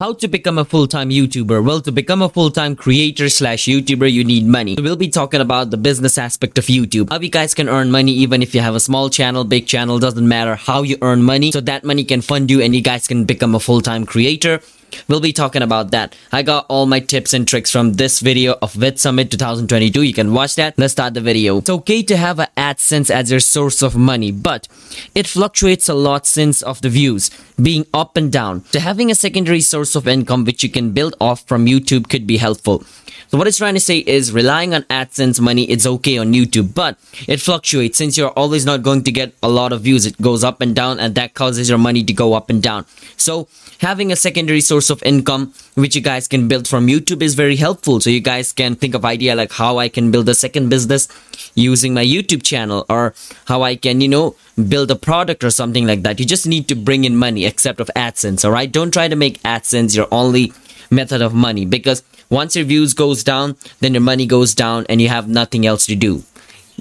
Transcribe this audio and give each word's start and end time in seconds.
How 0.00 0.12
to 0.12 0.28
become 0.28 0.58
a 0.58 0.64
full-time 0.64 1.10
YouTuber? 1.10 1.64
Well, 1.64 1.80
to 1.80 1.90
become 1.90 2.22
a 2.22 2.28
full-time 2.28 2.76
creator 2.76 3.28
slash 3.28 3.64
YouTuber, 3.64 4.06
you 4.12 4.22
need 4.22 4.46
money. 4.46 4.76
We'll 4.78 4.94
be 4.94 5.08
talking 5.08 5.40
about 5.40 5.72
the 5.72 5.76
business 5.76 6.16
aspect 6.16 6.56
of 6.56 6.66
YouTube. 6.66 7.10
How 7.10 7.18
you 7.18 7.28
guys 7.28 7.52
can 7.52 7.68
earn 7.68 7.90
money 7.90 8.12
even 8.12 8.40
if 8.40 8.54
you 8.54 8.60
have 8.60 8.76
a 8.76 8.78
small 8.78 9.10
channel, 9.10 9.42
big 9.42 9.66
channel, 9.66 9.98
doesn't 9.98 10.28
matter 10.28 10.54
how 10.54 10.82
you 10.82 10.98
earn 11.02 11.24
money. 11.24 11.50
So 11.50 11.60
that 11.62 11.82
money 11.82 12.04
can 12.04 12.20
fund 12.20 12.48
you 12.48 12.62
and 12.62 12.76
you 12.76 12.80
guys 12.80 13.08
can 13.08 13.24
become 13.24 13.56
a 13.56 13.58
full-time 13.58 14.06
creator. 14.06 14.60
We'll 15.08 15.20
be 15.20 15.32
talking 15.32 15.62
about 15.62 15.90
that. 15.90 16.14
I 16.32 16.42
got 16.42 16.66
all 16.68 16.86
my 16.86 17.00
tips 17.00 17.32
and 17.32 17.46
tricks 17.46 17.70
from 17.70 17.94
this 17.94 18.20
video 18.20 18.56
of 18.62 18.72
Vid 18.72 18.98
Summit 18.98 19.30
2022. 19.30 20.02
You 20.02 20.12
can 20.12 20.32
watch 20.32 20.54
that. 20.56 20.78
Let's 20.78 20.92
start 20.92 21.14
the 21.14 21.20
video. 21.20 21.58
It's 21.58 21.70
okay 21.70 22.02
to 22.02 22.16
have 22.16 22.38
an 22.38 22.48
AdSense 22.56 23.10
as 23.10 23.30
your 23.30 23.40
source 23.40 23.82
of 23.82 23.96
money, 23.96 24.32
but 24.32 24.68
it 25.14 25.26
fluctuates 25.26 25.88
a 25.88 25.94
lot 25.94 26.26
since 26.26 26.62
of 26.62 26.80
the 26.82 26.88
views 26.88 27.30
being 27.60 27.86
up 27.92 28.16
and 28.16 28.30
down. 28.30 28.64
So 28.66 28.80
having 28.80 29.10
a 29.10 29.14
secondary 29.14 29.60
source 29.60 29.94
of 29.94 30.06
income 30.06 30.44
which 30.44 30.62
you 30.62 30.68
can 30.70 30.92
build 30.92 31.14
off 31.20 31.46
from 31.46 31.66
YouTube 31.66 32.08
could 32.08 32.26
be 32.26 32.36
helpful. 32.36 32.84
So 33.30 33.36
what 33.36 33.46
it's 33.46 33.58
trying 33.58 33.74
to 33.74 33.80
say 33.80 33.98
is 33.98 34.32
relying 34.32 34.72
on 34.72 34.84
AdSense 34.84 35.38
money, 35.38 35.64
it's 35.64 35.86
okay 35.86 36.16
on 36.16 36.32
YouTube, 36.32 36.72
but 36.72 36.96
it 37.26 37.40
fluctuates 37.40 37.98
since 37.98 38.16
you're 38.16 38.30
always 38.30 38.64
not 38.64 38.82
going 38.82 39.04
to 39.04 39.12
get 39.12 39.34
a 39.42 39.50
lot 39.50 39.72
of 39.72 39.82
views. 39.82 40.06
It 40.06 40.20
goes 40.22 40.42
up 40.42 40.62
and 40.62 40.74
down 40.74 40.98
and 40.98 41.14
that 41.16 41.34
causes 41.34 41.68
your 41.68 41.76
money 41.76 42.02
to 42.04 42.12
go 42.14 42.32
up 42.32 42.48
and 42.48 42.62
down. 42.62 42.86
So 43.18 43.48
having 43.80 44.10
a 44.12 44.16
secondary 44.16 44.60
source 44.60 44.77
of 44.90 45.02
income 45.02 45.52
which 45.74 45.94
you 45.94 46.02
guys 46.02 46.26
can 46.26 46.48
build 46.48 46.66
from 46.66 46.88
YouTube 46.88 47.22
is 47.22 47.34
very 47.34 47.56
helpful. 47.56 48.00
So 48.00 48.10
you 48.10 48.20
guys 48.20 48.52
can 48.52 48.74
think 48.74 48.94
of 48.94 49.04
idea 49.04 49.34
like 49.34 49.52
how 49.52 49.78
I 49.78 49.88
can 49.88 50.10
build 50.10 50.28
a 50.28 50.34
second 50.34 50.68
business 50.68 51.08
using 51.54 51.94
my 51.94 52.04
YouTube 52.04 52.42
channel 52.42 52.84
or 52.88 53.14
how 53.46 53.62
I 53.62 53.76
can, 53.76 54.00
you 54.00 54.08
know, 54.08 54.34
build 54.68 54.90
a 54.90 54.96
product 54.96 55.44
or 55.44 55.50
something 55.50 55.86
like 55.86 56.02
that. 56.02 56.18
You 56.18 56.26
just 56.26 56.46
need 56.46 56.66
to 56.68 56.74
bring 56.74 57.04
in 57.04 57.16
money 57.16 57.44
except 57.44 57.80
of 57.80 57.90
AdSense, 57.94 58.44
all 58.44 58.50
right? 58.50 58.70
Don't 58.70 58.92
try 58.92 59.08
to 59.08 59.16
make 59.16 59.40
AdSense 59.42 59.96
your 59.96 60.08
only 60.10 60.52
method 60.90 61.22
of 61.22 61.34
money 61.34 61.64
because 61.64 62.02
once 62.30 62.56
your 62.56 62.64
views 62.64 62.94
goes 62.94 63.22
down, 63.22 63.56
then 63.80 63.94
your 63.94 64.02
money 64.02 64.26
goes 64.26 64.54
down 64.54 64.84
and 64.88 65.00
you 65.00 65.08
have 65.08 65.28
nothing 65.28 65.66
else 65.66 65.86
to 65.86 65.96
do. 65.96 66.22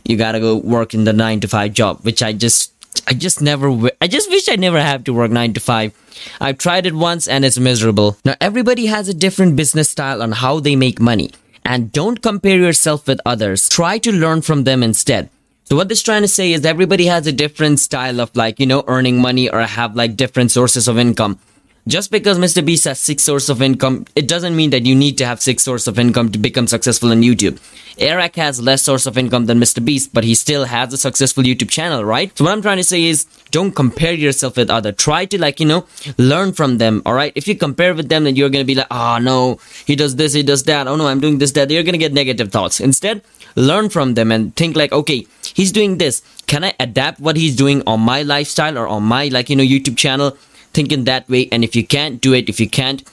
You 0.06 0.18
gotta 0.18 0.40
go 0.40 0.56
work 0.56 0.94
in 0.94 1.04
the 1.04 1.14
nine 1.14 1.40
to 1.42 1.48
five 1.48 1.74
job, 1.74 2.00
which 2.02 2.24
I 2.24 2.34
just, 2.34 2.74
I 3.08 3.14
just 3.14 3.42
never, 3.42 3.70
I 4.02 4.08
just 4.08 4.30
wish 4.30 4.50
I 4.50 4.56
never 4.56 4.82
have 4.82 5.04
to 5.06 5.14
work 5.14 5.32
nine 5.32 5.54
to 5.54 5.60
five. 5.60 5.94
I've 6.42 6.58
tried 6.58 6.86
it 6.86 6.96
once 6.96 7.28
and 7.28 7.46
it's 7.46 7.60
miserable. 7.60 8.18
Now 8.26 8.36
everybody 8.42 8.88
has 8.88 9.08
a 9.08 9.14
different 9.14 9.56
business 9.56 9.90
style 9.90 10.22
on 10.24 10.32
how 10.32 10.60
they 10.60 10.76
make 10.76 11.00
money. 11.00 11.32
And 11.64 11.92
don't 11.92 12.22
compare 12.22 12.58
yourself 12.58 13.08
with 13.08 13.20
others. 13.26 13.68
Try 13.68 13.98
to 14.00 14.12
learn 14.12 14.42
from 14.42 14.64
them 14.64 14.84
instead. 14.84 15.30
So 15.66 15.76
what 15.76 15.90
this 15.90 16.02
trying 16.02 16.22
to 16.22 16.28
say 16.30 16.54
is 16.54 16.66
everybody 16.66 17.08
has 17.08 17.28
a 17.28 17.34
different 17.34 17.82
style 17.82 18.22
of 18.22 18.34
like, 18.38 18.58
you 18.58 18.66
know, 18.66 18.86
earning 18.88 19.22
money 19.22 19.50
or 19.50 19.60
have 19.60 19.98
like 19.98 20.16
different 20.16 20.52
sources 20.52 20.88
of 20.88 20.98
income. 20.98 21.40
Just 21.88 22.12
because 22.12 22.38
Mr. 22.38 22.66
Beast 22.66 22.84
has 22.84 23.00
six 23.00 23.24
sources 23.24 23.50
of 23.50 23.62
income, 23.62 24.06
it 24.14 24.28
doesn't 24.28 24.58
mean 24.58 24.72
that 24.72 24.86
you 24.86 24.94
need 24.94 25.18
to 25.20 25.26
have 25.26 25.42
six 25.42 25.64
sources 25.64 25.88
of 25.88 25.98
income 25.98 26.30
to 26.34 26.38
become 26.38 26.68
successful 26.68 27.12
on 27.12 27.22
YouTube. 27.22 27.62
Airrack 27.98 28.36
has 28.36 28.60
less 28.62 28.82
source 28.82 29.06
of 29.06 29.18
income 29.18 29.46
than 29.46 29.58
Mr. 29.58 29.84
Beast, 29.84 30.14
but 30.14 30.26
he 30.26 30.36
still 30.36 30.66
has 30.66 30.92
a 30.92 30.98
successful 30.98 31.46
YouTube 31.46 31.70
channel, 31.70 32.04
right? 32.04 32.38
So 32.38 32.44
what 32.44 32.52
I'm 32.52 32.62
trying 32.62 32.76
to 32.76 32.84
say 32.84 33.06
is 33.06 33.24
don't 33.52 33.72
compare 33.72 34.12
yourself 34.12 34.58
with 34.58 34.70
other. 34.70 34.92
Try 34.92 35.24
to 35.28 35.40
like, 35.40 35.62
you 35.62 35.66
know, 35.66 35.86
learn 36.18 36.52
from 36.52 36.78
them, 36.78 37.02
alright? 37.06 37.32
If 37.36 37.48
you 37.48 37.56
compare 37.56 37.94
with 37.94 38.10
them, 38.10 38.26
then 38.26 38.36
you're 38.36 38.50
gonna 38.50 38.66
be 38.66 38.76
like, 38.76 38.88
oh 38.92 39.20
no, 39.20 39.58
he 39.86 39.96
does 39.96 40.18
this, 40.18 40.34
he 40.34 40.44
does 40.44 40.64
that, 40.64 40.90
oh 40.90 40.98
no, 40.98 41.08
I'm 41.08 41.22
doing 41.22 41.38
this, 41.38 41.54
that. 41.54 41.72
You're 41.72 41.84
gonna 41.84 41.98
get 41.98 42.12
negative 42.12 42.52
thoughts. 42.52 42.82
Instead, 42.82 43.22
learn 43.56 43.88
from 43.88 44.16
them 44.16 44.34
and 44.34 44.54
think 44.58 44.76
like, 44.76 44.92
okay, 44.92 45.26
he's 45.54 45.72
doing 45.72 46.00
this. 46.00 46.22
Can 46.48 46.66
I 46.66 46.74
adapt 46.82 47.22
what 47.22 47.38
he's 47.38 47.56
doing 47.56 47.82
on 47.88 48.02
my 48.02 48.24
lifestyle 48.24 48.78
or 48.78 48.90
on 48.90 49.04
my 49.04 49.30
like, 49.30 49.50
you 49.50 49.56
know, 49.56 49.64
YouTube 49.64 49.96
channel? 49.96 50.38
Think 50.78 50.92
in 50.92 51.06
that 51.06 51.28
way 51.28 51.50
and 51.52 51.64
if 51.64 51.76
you 51.76 51.86
can't 51.98 52.22
do 52.22 52.34
it 52.40 52.50
if 52.54 52.60
you 52.60 52.70
can't 52.70 53.04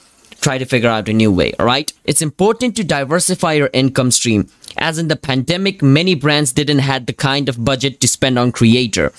try 0.45 0.57
to 0.59 0.65
figure 0.65 0.89
out 0.95 1.09
a 1.09 1.13
new 1.13 1.31
way 1.31 1.51
all 1.59 1.65
right? 1.65 1.91
It's 2.03 2.21
important 2.21 2.75
to 2.75 2.83
diversify 2.83 3.53
your 3.53 3.71
income 3.73 4.11
stream. 4.11 4.47
As 4.77 4.99
in 4.99 5.07
the 5.07 5.15
pandemic 5.15 5.81
many 5.81 6.13
brands 6.13 6.51
didn't 6.51 6.83
had 6.91 7.07
the 7.07 7.13
kind 7.13 7.49
of 7.49 7.65
budget 7.65 7.99
to 8.01 8.07
spend 8.07 8.37
on 8.37 8.51
creator. 8.51 9.11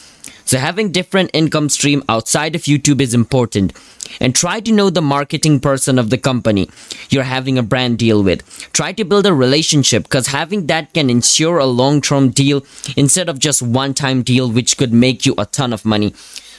So 0.44 0.58
having 0.58 0.92
different 0.92 1.32
income 1.32 1.68
stream 1.76 2.04
outside 2.08 2.54
of 2.54 2.68
youtube 2.70 3.00
is 3.00 3.14
important. 3.14 3.72
And 4.20 4.32
try 4.32 4.60
to 4.60 4.72
know 4.78 4.88
the 4.90 5.02
marketing 5.02 5.58
person 5.58 5.98
of 5.98 6.10
the 6.10 6.22
company 6.28 6.70
you're 7.10 7.30
having 7.34 7.58
a 7.58 7.64
brand 7.74 7.98
deal 7.98 8.22
with. 8.22 8.46
Try 8.72 8.92
to 8.92 9.04
build 9.04 9.26
a 9.26 9.34
relationship 9.34 10.04
because 10.04 10.28
having 10.28 10.66
that 10.68 10.94
can 10.94 11.10
ensure 11.10 11.58
a 11.58 11.72
long-term 11.82 12.30
deal 12.30 12.64
instead 12.96 13.28
of 13.28 13.40
just 13.40 13.60
one-time 13.80 14.22
deal 14.22 14.48
which 14.48 14.76
could 14.76 14.92
make 14.92 15.26
you 15.26 15.34
a 15.36 15.46
ton 15.46 15.72
of 15.72 15.84
money 15.84 16.14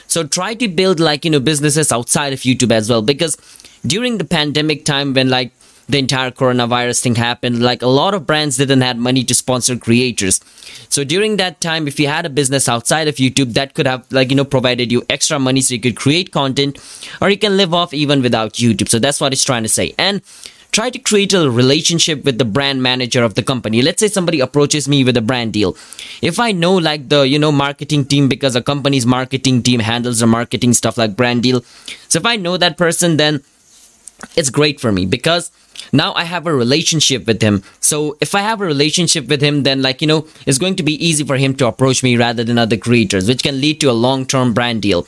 so 0.08 0.26
try 0.26 0.54
to 0.54 0.66
build 0.68 0.98
like, 0.98 1.24
you 1.24 1.30
know, 1.30 1.40
businesses 1.40 1.92
outside 1.92 2.32
of 2.32 2.40
YouTube 2.40 2.72
as 2.72 2.90
well. 2.90 3.02
Because 3.02 3.36
during 3.86 4.18
the 4.18 4.24
pandemic 4.24 4.84
time 4.84 5.14
when 5.14 5.28
like 5.28 5.52
the 5.88 5.98
entire 5.98 6.30
coronavirus 6.30 7.00
thing 7.00 7.14
happened, 7.14 7.62
like 7.62 7.82
a 7.82 7.86
lot 7.86 8.14
of 8.14 8.26
brands 8.26 8.56
didn't 8.56 8.80
have 8.80 8.96
money 8.96 9.22
to 9.24 9.34
sponsor 9.34 9.76
creators. 9.76 10.40
So 10.88 11.04
during 11.04 11.36
that 11.36 11.60
time, 11.60 11.86
if 11.86 12.00
you 12.00 12.08
had 12.08 12.26
a 12.26 12.30
business 12.30 12.68
outside 12.68 13.08
of 13.08 13.16
YouTube, 13.16 13.54
that 13.54 13.74
could 13.74 13.86
have 13.86 14.10
like, 14.10 14.30
you 14.30 14.36
know, 14.36 14.44
provided 14.44 14.90
you 14.90 15.04
extra 15.08 15.38
money 15.38 15.60
so 15.60 15.74
you 15.74 15.80
could 15.80 15.96
create 15.96 16.32
content 16.32 16.78
or 17.22 17.30
you 17.30 17.38
can 17.38 17.56
live 17.56 17.72
off 17.72 17.94
even 17.94 18.22
without 18.22 18.54
YouTube. 18.54 18.88
So 18.88 18.98
that's 18.98 19.20
what 19.20 19.32
it's 19.32 19.44
trying 19.44 19.62
to 19.62 19.68
say. 19.68 19.94
And 19.98 20.22
try 20.72 20.90
to 20.90 20.98
create 20.98 21.32
a 21.32 21.50
relationship 21.50 22.24
with 22.24 22.38
the 22.38 22.44
brand 22.44 22.82
manager 22.82 23.22
of 23.22 23.34
the 23.34 23.42
company 23.42 23.82
let's 23.82 24.00
say 24.00 24.08
somebody 24.08 24.40
approaches 24.40 24.88
me 24.88 25.02
with 25.04 25.16
a 25.16 25.22
brand 25.22 25.52
deal 25.52 25.76
if 26.22 26.38
i 26.38 26.52
know 26.52 26.74
like 26.74 27.08
the 27.08 27.22
you 27.26 27.38
know 27.38 27.52
marketing 27.52 28.04
team 28.04 28.28
because 28.28 28.54
a 28.54 28.62
company's 28.62 29.06
marketing 29.06 29.62
team 29.62 29.80
handles 29.80 30.20
the 30.20 30.26
marketing 30.26 30.72
stuff 30.72 30.98
like 30.98 31.16
brand 31.16 31.42
deal 31.42 31.62
so 32.08 32.18
if 32.18 32.26
i 32.26 32.36
know 32.36 32.56
that 32.56 32.76
person 32.76 33.16
then 33.16 33.42
it's 34.36 34.50
great 34.50 34.80
for 34.80 34.92
me 34.92 35.06
because 35.06 35.50
now 35.92 36.12
I 36.14 36.24
have 36.24 36.46
a 36.46 36.54
relationship 36.54 37.26
with 37.26 37.42
him. 37.42 37.62
So 37.80 38.16
if 38.20 38.34
I 38.34 38.40
have 38.40 38.60
a 38.60 38.64
relationship 38.64 39.28
with 39.28 39.40
him, 39.40 39.62
then 39.62 39.82
like, 39.82 40.00
you 40.00 40.08
know, 40.08 40.26
it's 40.46 40.58
going 40.58 40.76
to 40.76 40.82
be 40.82 41.04
easy 41.04 41.24
for 41.24 41.36
him 41.36 41.54
to 41.56 41.66
approach 41.66 42.02
me 42.02 42.16
rather 42.16 42.44
than 42.44 42.58
other 42.58 42.76
creators, 42.76 43.28
which 43.28 43.42
can 43.42 43.60
lead 43.60 43.80
to 43.80 43.90
a 43.90 43.92
long-term 43.92 44.54
brand 44.54 44.82
deal. 44.82 45.06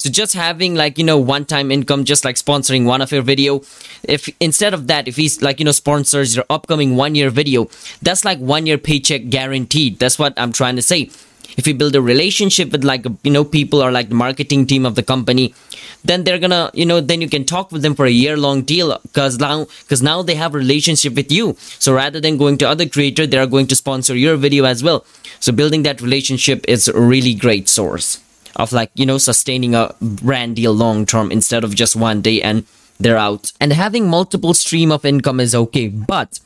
So 0.00 0.08
just 0.08 0.32
having 0.32 0.74
like, 0.76 0.96
you 0.96 1.04
know, 1.04 1.18
one 1.18 1.44
time 1.44 1.70
income, 1.70 2.04
just 2.06 2.24
like 2.24 2.36
sponsoring 2.36 2.86
one 2.86 3.02
of 3.02 3.12
your 3.12 3.20
video, 3.20 3.60
if 4.02 4.30
instead 4.40 4.72
of 4.72 4.86
that, 4.86 5.06
if 5.06 5.16
he's 5.16 5.42
like, 5.42 5.58
you 5.58 5.66
know, 5.66 5.72
sponsors 5.72 6.34
your 6.34 6.46
upcoming 6.48 6.96
one 6.96 7.14
year 7.14 7.28
video, 7.28 7.68
that's 8.00 8.24
like 8.24 8.38
one 8.38 8.64
year 8.64 8.78
paycheck 8.78 9.28
guaranteed. 9.28 9.98
That's 9.98 10.18
what 10.18 10.32
I'm 10.38 10.52
trying 10.52 10.76
to 10.76 10.82
say. 10.82 11.10
If 11.58 11.66
you 11.66 11.74
build 11.74 11.94
a 11.96 12.00
relationship 12.00 12.72
with 12.72 12.82
like, 12.82 13.04
you 13.24 13.30
know, 13.30 13.44
people 13.44 13.82
or 13.82 13.92
like 13.92 14.08
the 14.08 14.14
marketing 14.14 14.66
team 14.66 14.86
of 14.86 14.94
the 14.94 15.02
company, 15.02 15.54
then 16.02 16.24
they're 16.24 16.38
gonna, 16.38 16.70
you 16.72 16.86
know, 16.86 17.02
then 17.02 17.20
you 17.20 17.28
can 17.28 17.44
talk 17.44 17.70
with 17.70 17.82
them 17.82 17.94
for 17.94 18.06
a 18.06 18.10
year 18.10 18.38
long 18.38 18.62
deal 18.62 18.98
because 19.02 19.38
now, 19.38 19.66
because 19.82 20.00
now 20.00 20.22
they 20.22 20.34
have 20.34 20.54
a 20.54 20.58
relationship 20.58 21.14
with 21.14 21.30
you. 21.30 21.56
So 21.58 21.92
rather 21.92 22.20
than 22.20 22.38
going 22.38 22.56
to 22.58 22.66
other 22.66 22.88
creator, 22.88 23.26
they 23.26 23.36
are 23.36 23.46
going 23.46 23.66
to 23.66 23.76
sponsor 23.76 24.16
your 24.16 24.36
video 24.36 24.64
as 24.64 24.82
well. 24.82 25.04
So 25.40 25.52
building 25.52 25.82
that 25.82 26.00
relationship 26.00 26.64
is 26.66 26.88
a 26.88 26.98
really 26.98 27.34
great 27.34 27.68
source 27.68 28.18
of 28.56 28.72
like 28.72 28.90
you 28.94 29.06
know 29.06 29.18
sustaining 29.18 29.74
a 29.74 29.94
brand 30.00 30.56
deal 30.56 30.72
long 30.72 31.06
term 31.06 31.30
instead 31.30 31.64
of 31.64 31.74
just 31.74 31.96
one 31.96 32.20
day 32.20 32.42
and 32.42 32.64
they're 32.98 33.16
out. 33.16 33.52
And 33.60 33.72
having 33.72 34.08
multiple 34.08 34.54
stream 34.54 34.92
of 34.92 35.04
income 35.04 35.40
is 35.40 35.54
okay 35.54 35.88
but 35.88 36.40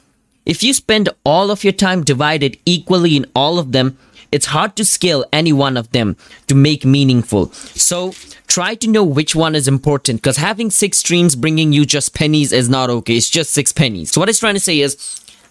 if 0.46 0.62
you 0.62 0.72
spend 0.74 1.08
all 1.24 1.50
of 1.50 1.64
your 1.64 1.72
time 1.72 2.04
divided 2.04 2.58
equally 2.66 3.16
in 3.16 3.26
all 3.34 3.58
of 3.58 3.72
them 3.72 3.98
it's 4.34 4.46
hard 4.46 4.74
to 4.74 4.84
scale 4.84 5.24
any 5.32 5.52
one 5.52 5.76
of 5.76 5.92
them 5.92 6.16
to 6.48 6.56
make 6.56 6.84
meaningful. 6.84 7.52
So 7.52 8.14
try 8.48 8.74
to 8.74 8.88
know 8.88 9.04
which 9.04 9.36
one 9.36 9.54
is 9.54 9.68
important 9.68 10.20
because 10.20 10.38
having 10.38 10.70
six 10.70 10.98
streams 10.98 11.36
bringing 11.36 11.72
you 11.72 11.86
just 11.86 12.16
pennies 12.16 12.50
is 12.52 12.68
not 12.68 12.90
okay. 12.90 13.16
It's 13.16 13.30
just 13.30 13.52
six 13.52 13.72
pennies. 13.72 14.10
So 14.10 14.20
what 14.20 14.28
it's 14.28 14.40
trying 14.40 14.54
to 14.54 14.60
say 14.60 14.80
is 14.80 14.96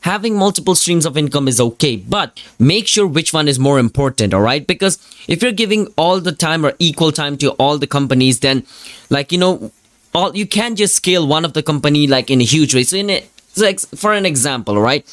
having 0.03 0.36
multiple 0.38 0.75
streams 0.75 1.06
of 1.06 1.18
income 1.18 1.47
is 1.47 1.59
okay, 1.59 1.96
but 1.96 2.40
make 2.59 2.88
sure 2.88 3.08
which 3.08 3.31
one 3.31 3.47
is 3.47 3.58
more 3.58 3.80
important, 3.80 4.34
all 4.34 4.41
right? 4.41 4.68
Because 4.68 5.00
if 5.28 5.41
you're 5.41 5.53
giving 5.53 5.88
all 5.97 6.19
the 6.19 6.34
time 6.34 6.66
or 6.66 6.74
equal 6.78 7.12
time 7.12 7.38
to 7.38 7.52
all 7.52 7.78
the 7.78 7.88
companies, 7.88 8.41
then 8.41 8.66
like, 9.09 9.31
you 9.31 9.38
know, 9.38 9.72
all 10.14 10.36
you 10.36 10.46
can't 10.46 10.78
just 10.78 10.96
scale 10.96 11.25
one 11.25 11.46
of 11.46 11.53
the 11.53 11.64
company 11.64 12.06
like 12.06 12.30
in 12.30 12.41
a 12.41 12.44
huge 12.44 12.76
way. 12.76 12.84
So 12.84 12.97
in 12.97 13.09
it, 13.09 13.29
so 13.53 13.66
like 13.66 13.79
for 13.79 14.14
an 14.14 14.26
example, 14.26 14.79
right? 14.79 15.05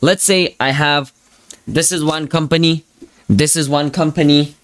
Let's 0.00 0.24
say 0.24 0.56
I 0.60 0.70
have 0.70 1.12
this 1.66 1.92
is 1.92 2.04
one 2.04 2.26
company, 2.26 2.84
this 3.28 3.56
is 3.56 3.68
one 3.68 3.90
company. 3.90 4.54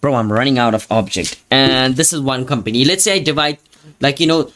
Bro, 0.00 0.14
I'm 0.14 0.30
running 0.30 0.58
out 0.58 0.74
of 0.74 0.86
object. 0.90 1.40
And 1.50 1.96
this 1.96 2.12
is 2.12 2.20
one 2.20 2.44
company. 2.44 2.84
Let's 2.84 3.04
say 3.04 3.14
I 3.14 3.18
divide 3.20 3.58
like 4.00 4.20
you 4.20 4.26
know 4.26 4.50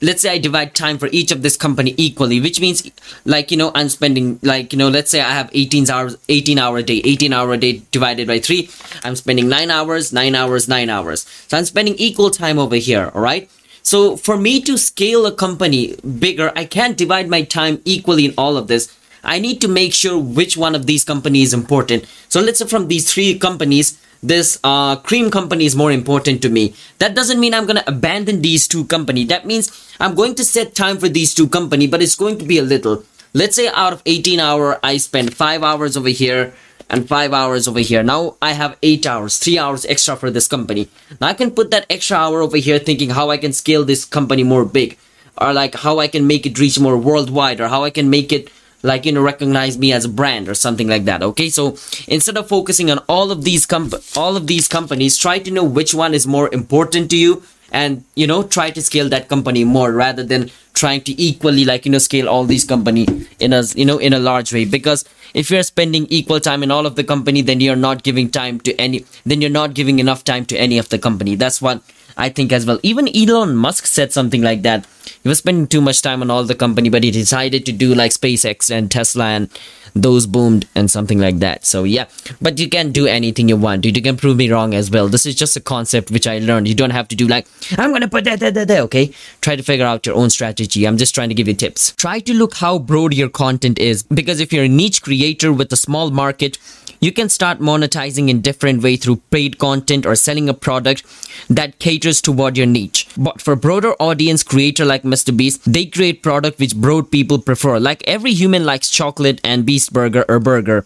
let's 0.00 0.22
say 0.22 0.30
I 0.30 0.38
divide 0.38 0.74
time 0.74 0.98
for 0.98 1.08
each 1.12 1.30
of 1.30 1.42
this 1.42 1.56
company 1.56 1.94
equally, 1.96 2.40
which 2.40 2.60
means 2.60 2.90
like, 3.24 3.50
you 3.50 3.56
know, 3.56 3.70
I'm 3.74 3.88
spending 3.88 4.38
like, 4.42 4.72
you 4.72 4.78
know, 4.78 4.88
let's 4.88 5.10
say 5.10 5.20
I 5.20 5.32
have 5.32 5.50
18 5.52 5.90
hours, 5.90 6.16
18 6.28 6.58
hour 6.58 6.78
a 6.78 6.82
day, 6.82 7.00
18 7.04 7.32
hour 7.32 7.52
a 7.52 7.56
day 7.56 7.82
divided 7.90 8.26
by 8.26 8.38
three. 8.38 8.70
I'm 9.04 9.16
spending 9.16 9.48
nine 9.48 9.70
hours, 9.70 10.12
nine 10.12 10.34
hours, 10.34 10.68
nine 10.68 10.90
hours. 10.90 11.26
So 11.48 11.58
I'm 11.58 11.64
spending 11.64 11.94
equal 11.96 12.30
time 12.30 12.58
over 12.58 12.76
here. 12.76 13.10
All 13.14 13.20
right. 13.20 13.50
So 13.82 14.16
for 14.16 14.36
me 14.36 14.60
to 14.62 14.76
scale 14.76 15.26
a 15.26 15.32
company 15.32 15.96
bigger, 16.18 16.52
I 16.54 16.64
can't 16.64 16.96
divide 16.96 17.28
my 17.28 17.42
time 17.42 17.80
equally 17.84 18.26
in 18.26 18.34
all 18.36 18.56
of 18.56 18.68
this. 18.68 18.94
I 19.22 19.38
need 19.38 19.60
to 19.60 19.68
make 19.68 19.92
sure 19.92 20.18
which 20.18 20.56
one 20.56 20.74
of 20.74 20.86
these 20.86 21.04
companies 21.04 21.48
is 21.48 21.54
important. 21.54 22.06
So 22.28 22.40
let's 22.40 22.58
say 22.58 22.66
from 22.66 22.88
these 22.88 23.12
three 23.12 23.38
companies, 23.38 24.00
this 24.22 24.58
uh, 24.62 24.96
cream 24.96 25.30
company 25.30 25.64
is 25.64 25.74
more 25.74 25.92
important 25.92 26.42
to 26.42 26.48
me. 26.48 26.74
That 26.98 27.14
doesn't 27.14 27.40
mean 27.40 27.54
I'm 27.54 27.66
gonna 27.66 27.84
abandon 27.86 28.42
these 28.42 28.68
two 28.68 28.84
company. 28.84 29.24
That 29.24 29.46
means 29.46 29.70
I'm 29.98 30.14
going 30.14 30.34
to 30.36 30.44
set 30.44 30.74
time 30.74 30.98
for 30.98 31.08
these 31.08 31.34
two 31.34 31.48
company, 31.48 31.86
but 31.86 32.02
it's 32.02 32.16
going 32.16 32.38
to 32.38 32.44
be 32.44 32.58
a 32.58 32.62
little. 32.62 33.04
Let's 33.32 33.56
say 33.56 33.68
out 33.68 33.92
of 33.92 34.02
18 34.06 34.40
hour, 34.40 34.78
I 34.82 34.96
spend 34.96 35.34
five 35.34 35.62
hours 35.62 35.96
over 35.96 36.08
here 36.08 36.52
and 36.90 37.08
five 37.08 37.32
hours 37.32 37.68
over 37.68 37.78
here. 37.78 38.02
Now 38.02 38.36
I 38.42 38.52
have 38.52 38.76
eight 38.82 39.06
hours, 39.06 39.38
three 39.38 39.58
hours 39.58 39.86
extra 39.86 40.16
for 40.16 40.30
this 40.30 40.48
company. 40.48 40.88
Now 41.20 41.28
I 41.28 41.34
can 41.34 41.52
put 41.52 41.70
that 41.70 41.86
extra 41.88 42.16
hour 42.18 42.42
over 42.42 42.56
here 42.56 42.78
thinking 42.78 43.10
how 43.10 43.30
I 43.30 43.36
can 43.36 43.52
scale 43.52 43.84
this 43.84 44.04
company 44.04 44.42
more 44.42 44.64
big 44.64 44.98
or 45.40 45.52
like 45.52 45.76
how 45.76 46.00
I 46.00 46.08
can 46.08 46.26
make 46.26 46.44
it 46.44 46.58
reach 46.58 46.78
more 46.78 46.98
worldwide 46.98 47.60
or 47.60 47.68
how 47.68 47.84
I 47.84 47.90
can 47.90 48.10
make 48.10 48.32
it 48.32 48.50
like 48.82 49.06
you 49.06 49.12
know 49.12 49.22
recognize 49.22 49.78
me 49.78 49.92
as 49.92 50.04
a 50.04 50.08
brand 50.08 50.48
or 50.48 50.54
something 50.54 50.88
like 50.88 51.04
that 51.04 51.22
okay? 51.22 51.48
So 51.48 51.76
instead 52.08 52.36
of 52.36 52.48
focusing 52.48 52.90
on 52.90 52.98
all 53.08 53.30
of 53.30 53.44
these 53.44 53.66
comp 53.66 53.94
all 54.16 54.36
of 54.36 54.46
these 54.46 54.68
companies 54.68 55.16
try 55.16 55.38
to 55.38 55.50
know 55.50 55.64
which 55.64 55.94
one 55.94 56.14
is 56.14 56.26
more 56.26 56.52
important 56.52 57.10
to 57.10 57.16
you 57.16 57.42
and 57.72 58.04
you 58.14 58.26
know 58.26 58.42
try 58.42 58.70
to 58.70 58.82
scale 58.82 59.08
that 59.08 59.28
company 59.28 59.64
more 59.64 59.92
rather 59.92 60.24
than 60.24 60.50
trying 60.74 61.00
to 61.02 61.12
equally 61.20 61.64
like 61.64 61.84
you 61.84 61.92
know 61.92 61.98
scale 61.98 62.28
all 62.28 62.44
these 62.44 62.64
company 62.64 63.06
in 63.38 63.52
a 63.52 63.62
you 63.74 63.84
know 63.84 63.98
in 63.98 64.12
a 64.12 64.18
large 64.18 64.52
way. 64.52 64.64
Because 64.64 65.04
if 65.34 65.50
you're 65.50 65.62
spending 65.62 66.06
equal 66.08 66.40
time 66.40 66.62
in 66.62 66.70
all 66.70 66.86
of 66.86 66.96
the 66.96 67.04
company 67.04 67.42
then 67.42 67.60
you're 67.60 67.76
not 67.76 68.02
giving 68.02 68.30
time 68.30 68.60
to 68.60 68.74
any 68.76 69.04
then 69.24 69.40
you're 69.40 69.50
not 69.50 69.74
giving 69.74 69.98
enough 69.98 70.24
time 70.24 70.44
to 70.46 70.56
any 70.56 70.78
of 70.78 70.88
the 70.88 70.98
company. 70.98 71.34
That's 71.36 71.62
what 71.62 71.82
I 72.16 72.28
think 72.28 72.52
as 72.52 72.66
well. 72.66 72.78
Even 72.82 73.08
Elon 73.14 73.56
Musk 73.56 73.86
said 73.86 74.12
something 74.12 74.42
like 74.42 74.62
that. 74.62 74.86
He 75.22 75.28
was 75.28 75.38
spending 75.38 75.66
too 75.66 75.80
much 75.80 76.02
time 76.02 76.22
on 76.22 76.30
all 76.30 76.44
the 76.44 76.54
company, 76.54 76.88
but 76.88 77.04
he 77.04 77.10
decided 77.10 77.66
to 77.66 77.72
do 77.72 77.94
like 77.94 78.12
SpaceX 78.12 78.70
and 78.70 78.90
Tesla 78.90 79.24
and 79.24 79.50
those 79.94 80.26
boomed 80.26 80.66
and 80.74 80.90
something 80.90 81.18
like 81.18 81.38
that. 81.40 81.64
So 81.64 81.84
yeah, 81.84 82.06
but 82.40 82.58
you 82.58 82.68
can 82.68 82.92
do 82.92 83.06
anything 83.06 83.48
you 83.48 83.56
want. 83.56 83.84
You 83.84 83.92
can 83.92 84.16
prove 84.16 84.36
me 84.36 84.50
wrong 84.50 84.74
as 84.74 84.90
well. 84.90 85.08
This 85.08 85.26
is 85.26 85.34
just 85.34 85.56
a 85.56 85.60
concept 85.60 86.10
which 86.10 86.26
I 86.26 86.38
learned. 86.38 86.68
You 86.68 86.74
don't 86.74 86.90
have 86.90 87.08
to 87.08 87.16
do 87.16 87.26
like, 87.26 87.46
I'm 87.76 87.92
gonna 87.92 88.08
put 88.08 88.24
that, 88.24 88.40
that, 88.40 88.54
that, 88.54 88.68
that, 88.68 88.80
okay? 88.84 89.12
Try 89.40 89.56
to 89.56 89.62
figure 89.62 89.86
out 89.86 90.06
your 90.06 90.14
own 90.14 90.30
strategy. 90.30 90.86
I'm 90.86 90.96
just 90.96 91.14
trying 91.14 91.28
to 91.28 91.34
give 91.34 91.48
you 91.48 91.54
tips. 91.54 91.92
Try 91.92 92.20
to 92.20 92.34
look 92.34 92.54
how 92.54 92.78
broad 92.78 93.14
your 93.14 93.28
content 93.28 93.78
is 93.78 94.02
because 94.02 94.40
if 94.40 94.52
you're 94.52 94.64
a 94.64 94.68
niche 94.68 95.02
creator 95.02 95.52
with 95.52 95.72
a 95.72 95.76
small 95.76 96.10
market, 96.10 96.58
you 97.00 97.12
can 97.12 97.28
start 97.28 97.58
monetizing 97.58 98.28
in 98.28 98.40
different 98.40 98.82
way 98.82 98.96
through 98.96 99.16
paid 99.30 99.58
content 99.58 100.06
or 100.06 100.14
selling 100.14 100.48
a 100.48 100.54
product 100.54 101.04
that 101.48 101.78
caters 101.78 102.20
toward 102.20 102.56
your 102.56 102.66
niche. 102.66 103.08
But 103.16 103.40
for 103.40 103.56
broader 103.56 103.94
audience 103.94 104.42
creator 104.42 104.84
like 104.84 105.02
Mr. 105.02 105.36
Beast, 105.36 105.60
they 105.70 105.86
create 105.86 106.22
product 106.22 106.58
which 106.58 106.76
broad 106.76 107.10
people 107.10 107.38
prefer. 107.38 107.78
Like 107.80 108.02
every 108.06 108.32
human 108.32 108.64
likes 108.64 108.90
chocolate 108.90 109.40
and 109.42 109.64
Beast 109.64 109.92
Burger 109.92 110.24
or 110.28 110.38
burger. 110.38 110.84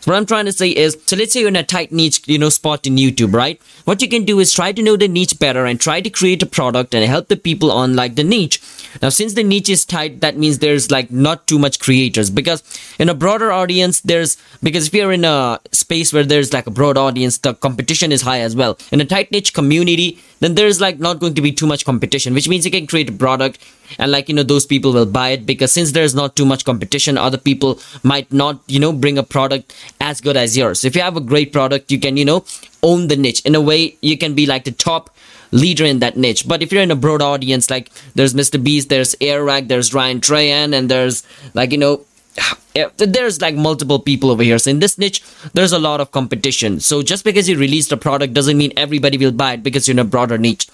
So 0.00 0.10
what 0.10 0.16
I'm 0.16 0.26
trying 0.26 0.44
to 0.44 0.52
say 0.52 0.68
is, 0.70 0.98
so 1.06 1.16
let's 1.16 1.32
say 1.32 1.40
you're 1.40 1.48
in 1.48 1.56
a 1.56 1.62
tight 1.62 1.92
niche, 1.92 2.22
you 2.26 2.38
know, 2.38 2.50
spot 2.50 2.86
in 2.86 2.96
YouTube, 2.96 3.32
right? 3.32 3.60
What 3.84 4.02
you 4.02 4.08
can 4.08 4.24
do 4.24 4.40
is 4.40 4.52
try 4.52 4.72
to 4.72 4.82
know 4.82 4.96
the 4.96 5.08
niche 5.08 5.38
better 5.38 5.64
and 5.64 5.80
try 5.80 6.00
to 6.00 6.10
create 6.10 6.42
a 6.42 6.46
product 6.46 6.94
and 6.94 7.04
help 7.04 7.28
the 7.28 7.36
people 7.36 7.72
on 7.72 7.96
like 7.96 8.16
the 8.16 8.24
niche. 8.24 8.60
Now, 9.02 9.08
since 9.08 9.34
the 9.34 9.42
niche 9.42 9.68
is 9.68 9.84
tight, 9.84 10.20
that 10.20 10.36
means 10.36 10.58
there's 10.58 10.90
like 10.90 11.10
not 11.10 11.46
too 11.46 11.58
much 11.58 11.78
creators 11.80 12.30
because 12.30 12.62
in 12.98 13.08
a 13.08 13.14
broader 13.14 13.52
audience, 13.52 14.00
there's 14.00 14.36
because 14.62 14.88
if 14.88 14.94
you're 14.94 15.12
in 15.12 15.24
a 15.24 15.60
space 15.72 16.12
where 16.12 16.24
there's 16.24 16.52
like 16.52 16.66
a 16.66 16.70
broad 16.70 16.96
audience, 16.96 17.38
the 17.38 17.54
competition 17.54 18.12
is 18.12 18.22
high 18.22 18.40
as 18.40 18.54
well. 18.56 18.78
In 18.92 19.00
a 19.00 19.04
tight 19.04 19.30
niche 19.30 19.52
community, 19.54 20.18
then 20.40 20.54
there's 20.54 20.80
like 20.80 20.98
not 20.98 21.20
going 21.20 21.34
to 21.34 21.40
be 21.40 21.52
too 21.52 21.66
much 21.66 21.84
competition, 21.84 22.34
which 22.34 22.48
means 22.48 22.64
you 22.64 22.70
can 22.70 22.86
create 22.86 23.08
a 23.08 23.12
product 23.12 23.58
and 23.98 24.10
like 24.10 24.28
you 24.28 24.34
know 24.34 24.42
those 24.42 24.66
people 24.66 24.92
will 24.92 25.06
buy 25.06 25.30
it 25.30 25.46
because 25.46 25.72
since 25.72 25.92
there's 25.92 26.14
not 26.14 26.36
too 26.36 26.44
much 26.44 26.64
competition, 26.64 27.18
other 27.18 27.38
people 27.38 27.80
might 28.02 28.32
not 28.32 28.60
you 28.66 28.80
know 28.80 28.92
bring 28.92 29.18
a 29.18 29.22
product 29.22 29.74
as 30.00 30.20
good 30.20 30.36
as 30.36 30.56
yours. 30.56 30.84
If 30.84 30.96
you 30.96 31.02
have 31.02 31.16
a 31.16 31.20
great 31.20 31.52
product, 31.52 31.90
you 31.90 31.98
can 31.98 32.16
you 32.16 32.24
know 32.24 32.44
own 32.82 33.08
the 33.08 33.16
niche 33.16 33.42
in 33.44 33.54
a 33.54 33.60
way. 33.60 33.96
You 34.00 34.18
can 34.18 34.34
be 34.34 34.46
like 34.46 34.64
the 34.64 34.72
top 34.72 35.13
leader 35.54 35.84
in 35.84 36.00
that 36.00 36.16
niche. 36.16 36.46
But 36.46 36.62
if 36.62 36.72
you're 36.72 36.82
in 36.82 36.90
a 36.90 36.96
broad 36.96 37.22
audience, 37.22 37.70
like 37.70 37.90
there's 38.14 38.34
Mr. 38.34 38.62
Beast, 38.62 38.88
there's 38.88 39.14
Airrack, 39.20 39.68
there's 39.68 39.94
Ryan 39.94 40.20
Trahan, 40.20 40.74
and 40.74 40.90
there's 40.90 41.22
like, 41.54 41.70
you 41.70 41.78
know, 41.78 42.04
there's 42.98 43.40
like 43.40 43.54
multiple 43.54 44.00
people 44.00 44.30
over 44.30 44.42
here. 44.42 44.58
So 44.58 44.70
in 44.70 44.80
this 44.80 44.98
niche, 44.98 45.22
there's 45.54 45.72
a 45.72 45.78
lot 45.78 46.00
of 46.00 46.10
competition. 46.10 46.80
So 46.80 47.02
just 47.02 47.24
because 47.24 47.48
you 47.48 47.56
released 47.56 47.92
a 47.92 47.96
product 47.96 48.34
doesn't 48.34 48.58
mean 48.58 48.72
everybody 48.76 49.16
will 49.16 49.32
buy 49.32 49.54
it 49.54 49.62
because 49.62 49.86
you're 49.86 49.94
in 49.94 50.00
a 50.00 50.04
broader 50.04 50.36
niche. 50.36 50.68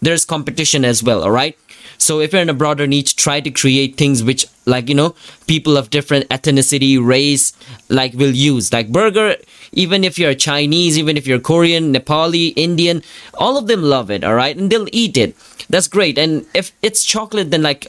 There's 0.00 0.24
competition 0.24 0.84
as 0.84 1.02
well, 1.02 1.24
alright? 1.24 1.58
So 1.98 2.20
if 2.20 2.32
you're 2.32 2.42
in 2.42 2.50
a 2.50 2.54
broader 2.54 2.86
niche, 2.86 3.16
try 3.16 3.40
to 3.40 3.50
create 3.50 3.96
things 3.96 4.22
which 4.22 4.46
like, 4.66 4.88
you 4.88 4.94
know, 4.94 5.14
people 5.46 5.76
of 5.76 5.90
different 5.90 6.28
ethnicity, 6.28 7.04
race, 7.04 7.52
like 7.88 8.12
will 8.14 8.34
use. 8.34 8.72
Like 8.72 8.90
burger, 8.90 9.36
even 9.72 10.04
if 10.04 10.18
you're 10.18 10.34
Chinese, 10.34 10.98
even 10.98 11.16
if 11.16 11.26
you're 11.26 11.38
Korean, 11.38 11.94
Nepali, 11.94 12.52
Indian, 12.56 13.02
all 13.34 13.56
of 13.56 13.66
them 13.66 13.82
love 13.82 14.10
it, 14.10 14.24
alright? 14.24 14.56
And 14.56 14.70
they'll 14.70 14.88
eat 14.92 15.16
it. 15.16 15.36
That's 15.68 15.88
great. 15.88 16.18
And 16.18 16.46
if 16.54 16.72
it's 16.82 17.04
chocolate, 17.04 17.50
then 17.50 17.62
like 17.62 17.86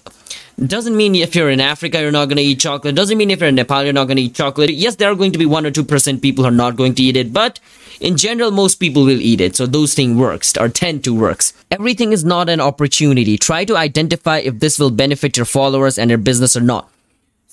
doesn't 0.65 0.97
mean 0.97 1.13
if 1.15 1.35
you're 1.35 1.51
in 1.51 1.61
Africa 1.61 2.01
you're 2.01 2.11
not 2.11 2.25
going 2.25 2.37
to 2.37 2.43
eat 2.43 2.59
chocolate. 2.59 2.95
Doesn't 2.95 3.17
mean 3.17 3.29
if 3.29 3.39
you're 3.39 3.49
in 3.49 3.55
Nepal 3.55 3.83
you're 3.83 3.93
not 3.93 4.05
going 4.05 4.17
to 4.17 4.23
eat 4.23 4.33
chocolate. 4.33 4.71
Yes, 4.71 4.95
there 4.95 5.11
are 5.11 5.15
going 5.15 5.31
to 5.31 5.37
be 5.37 5.45
1 5.45 5.65
or 5.65 5.71
2% 5.71 6.21
people 6.21 6.43
who 6.43 6.49
are 6.49 6.51
not 6.51 6.75
going 6.75 6.95
to 6.95 7.03
eat 7.03 7.15
it, 7.15 7.31
but 7.31 7.59
in 7.99 8.17
general 8.17 8.49
most 8.51 8.75
people 8.75 9.03
will 9.03 9.21
eat 9.21 9.39
it. 9.39 9.55
So 9.55 9.67
those 9.67 9.93
things 9.93 10.17
works 10.17 10.57
or 10.57 10.69
tend 10.69 11.03
to 11.03 11.13
works. 11.13 11.53
Everything 11.69 12.11
is 12.11 12.25
not 12.25 12.49
an 12.49 12.59
opportunity. 12.59 13.37
Try 13.37 13.65
to 13.65 13.77
identify 13.77 14.39
if 14.39 14.59
this 14.59 14.79
will 14.79 14.91
benefit 14.91 15.37
your 15.37 15.45
followers 15.45 15.99
and 15.99 16.09
your 16.09 16.17
business 16.17 16.57
or 16.57 16.61
not. 16.61 16.89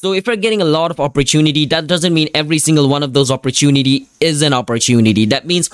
So 0.04 0.12
if 0.12 0.26
you're 0.26 0.36
getting 0.36 0.60
a 0.60 0.66
lot 0.66 0.90
of 0.90 1.00
opportunity, 1.00 1.64
that 1.64 1.86
doesn't 1.86 2.12
mean 2.12 2.28
every 2.34 2.58
single 2.58 2.90
one 2.90 3.02
of 3.02 3.14
those 3.14 3.30
opportunity 3.30 4.06
is 4.20 4.42
an 4.42 4.52
opportunity. 4.52 5.24
That 5.24 5.46
means 5.46 5.70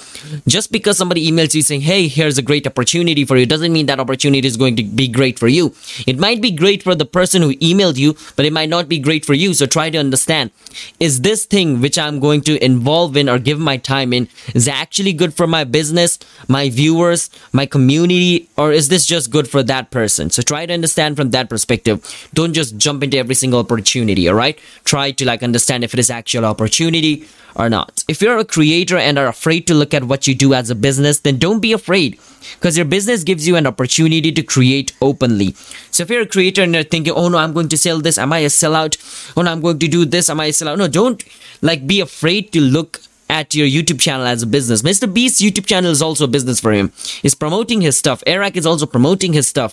just 0.47 0.71
because 0.71 0.97
somebody 0.97 1.29
emails 1.29 1.53
you 1.53 1.63
saying, 1.63 1.81
Hey, 1.81 2.07
here's 2.07 2.39
a 2.39 2.43
great 2.43 2.65
opportunity 2.65 3.25
for 3.25 3.37
you, 3.37 3.45
doesn't 3.45 3.73
mean 3.73 3.87
that 3.87 3.99
opportunity 3.99 4.47
is 4.47 4.57
going 4.57 4.77
to 4.77 4.85
be 4.85 5.09
great 5.09 5.37
for 5.37 5.49
you. 5.49 5.75
It 6.07 6.21
might 6.21 6.41
be 6.41 6.53
great 6.53 6.85
for 6.85 6.95
the 6.95 7.05
person 7.05 7.43
who 7.43 7.57
emailed 7.57 7.97
you, 7.97 8.15
but 8.37 8.47
it 8.47 8.53
might 8.53 8.69
not 8.69 8.89
be 8.89 9.01
great 9.01 9.25
for 9.25 9.35
you. 9.35 9.53
So 9.53 9.67
try 9.67 9.91
to 9.91 9.99
understand, 9.99 10.53
is 11.01 11.23
this 11.23 11.45
thing 11.45 11.81
which 11.81 11.99
I'm 11.99 12.21
going 12.21 12.43
to 12.43 12.65
involve 12.65 13.17
in 13.17 13.29
or 13.29 13.41
give 13.41 13.59
my 13.59 13.79
time 13.79 14.13
in, 14.13 14.29
is 14.55 14.69
actually 14.69 15.13
good 15.13 15.35
for 15.35 15.49
my 15.49 15.65
business, 15.65 16.21
my 16.47 16.71
viewers, 16.71 17.31
my 17.53 17.67
community, 17.67 18.49
or 18.57 18.71
is 18.71 18.91
this 18.91 19.07
just 19.07 19.33
good 19.33 19.49
for 19.49 19.65
that 19.65 19.91
person? 19.91 20.31
So 20.31 20.41
try 20.41 20.67
to 20.67 20.73
understand 20.73 21.17
from 21.17 21.31
that 21.31 21.51
perspective. 21.51 22.31
Don't 22.33 22.53
just 22.53 22.77
jump 22.77 23.03
into 23.03 23.19
every 23.19 23.35
single 23.35 23.59
opportunity 23.59 24.20
all 24.29 24.35
right? 24.35 24.59
Try 24.85 25.11
to 25.13 25.25
like 25.25 25.43
understand 25.43 25.85
if 25.85 25.95
it 25.95 26.01
is 26.01 26.11
actual 26.11 26.45
opportunity 26.45 27.27
or 27.57 27.69
not. 27.69 28.05
If 28.09 28.23
you're 28.23 28.39
a 28.39 28.45
creator 28.45 28.97
and 28.97 29.19
are 29.19 29.27
afraid 29.27 29.67
to 29.67 29.75
look 29.75 29.95
at 29.95 30.05
what 30.05 30.27
you 30.27 30.35
do 30.35 30.55
as 30.55 30.71
a 30.71 30.75
business, 30.75 31.21
then 31.21 31.39
don't 31.39 31.61
be 31.61 31.73
afraid 31.73 32.19
because 32.55 32.77
your 32.77 32.87
business 32.87 33.25
gives 33.25 33.47
you 33.47 33.57
an 33.57 33.67
opportunity 33.67 34.33
to 34.33 34.43
create 34.43 34.93
openly. 35.01 35.53
So 35.91 36.03
if 36.03 36.11
you're 36.11 36.23
a 36.23 36.27
creator 36.27 36.63
and 36.63 36.75
you're 36.75 36.85
thinking, 36.85 37.13
oh 37.13 37.29
no, 37.29 37.39
I'm 37.39 37.53
going 37.53 37.69
to 37.69 37.77
sell 37.77 38.01
this, 38.01 38.19
am 38.19 38.33
I 38.33 38.39
a 38.39 38.47
sellout? 38.47 38.97
Oh 39.37 39.43
no, 39.43 39.53
I'm 39.53 39.61
going 39.61 39.79
to 39.79 39.89
do 39.89 40.05
this, 40.05 40.31
am 40.31 40.41
I 40.41 40.47
a 40.47 40.51
sellout? 40.51 40.79
No, 40.79 40.89
don't 40.89 41.23
like 41.63 41.87
be 41.87 42.01
afraid 42.01 42.53
to 42.53 42.61
look 42.61 43.01
at 43.31 43.55
your 43.55 43.67
YouTube 43.69 44.01
channel 44.01 44.27
as 44.27 44.43
a 44.43 44.47
business. 44.47 44.83
Mr. 44.83 45.13
Beast's 45.13 45.41
YouTube 45.41 45.65
channel 45.65 45.93
is 45.93 46.03
also 46.03 46.25
a 46.25 46.29
business 46.29 46.59
for 46.59 46.73
him. 46.73 46.93
He's 47.23 47.35
promoting 47.35 47.81
his 47.81 47.97
stuff. 47.97 48.25
Airrack 48.27 48.57
is 48.57 48.67
also 48.67 48.87
promoting 48.87 49.33
his 49.33 49.47
stuff. 49.47 49.73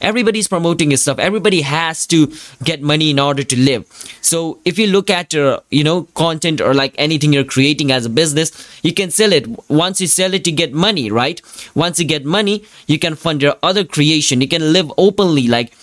Everybody's 0.00 0.48
promoting 0.48 0.90
his 0.90 1.02
stuff. 1.02 1.18
Everybody 1.18 1.60
has 1.60 2.06
to 2.06 2.32
get 2.62 2.80
money 2.80 3.10
in 3.10 3.20
order 3.20 3.44
to 3.44 3.56
live. 3.58 3.84
So 4.22 4.58
if 4.64 4.78
you 4.78 4.86
look 4.86 5.10
at 5.10 5.34
your, 5.34 5.60
you 5.70 5.84
know, 5.84 6.04
content 6.14 6.62
or 6.62 6.72
like 6.72 6.94
anything 6.96 7.34
you're 7.34 7.44
creating 7.44 7.92
as 7.92 8.06
a 8.06 8.10
business, 8.10 8.50
you 8.82 8.94
can 8.94 9.10
sell 9.10 9.34
it. 9.34 9.46
Once 9.68 10.00
you 10.00 10.06
sell 10.06 10.32
it, 10.32 10.46
you 10.46 10.54
get 10.54 10.72
money, 10.72 11.10
right? 11.10 11.42
Once 11.74 12.00
you 12.00 12.06
get 12.06 12.24
money, 12.24 12.64
you 12.86 12.98
can 12.98 13.16
fund 13.16 13.42
your 13.42 13.56
other 13.62 13.84
creation. 13.84 14.40
You 14.40 14.48
can 14.48 14.72
live 14.72 14.90
openly. 14.96 15.46
Like, 15.46 15.74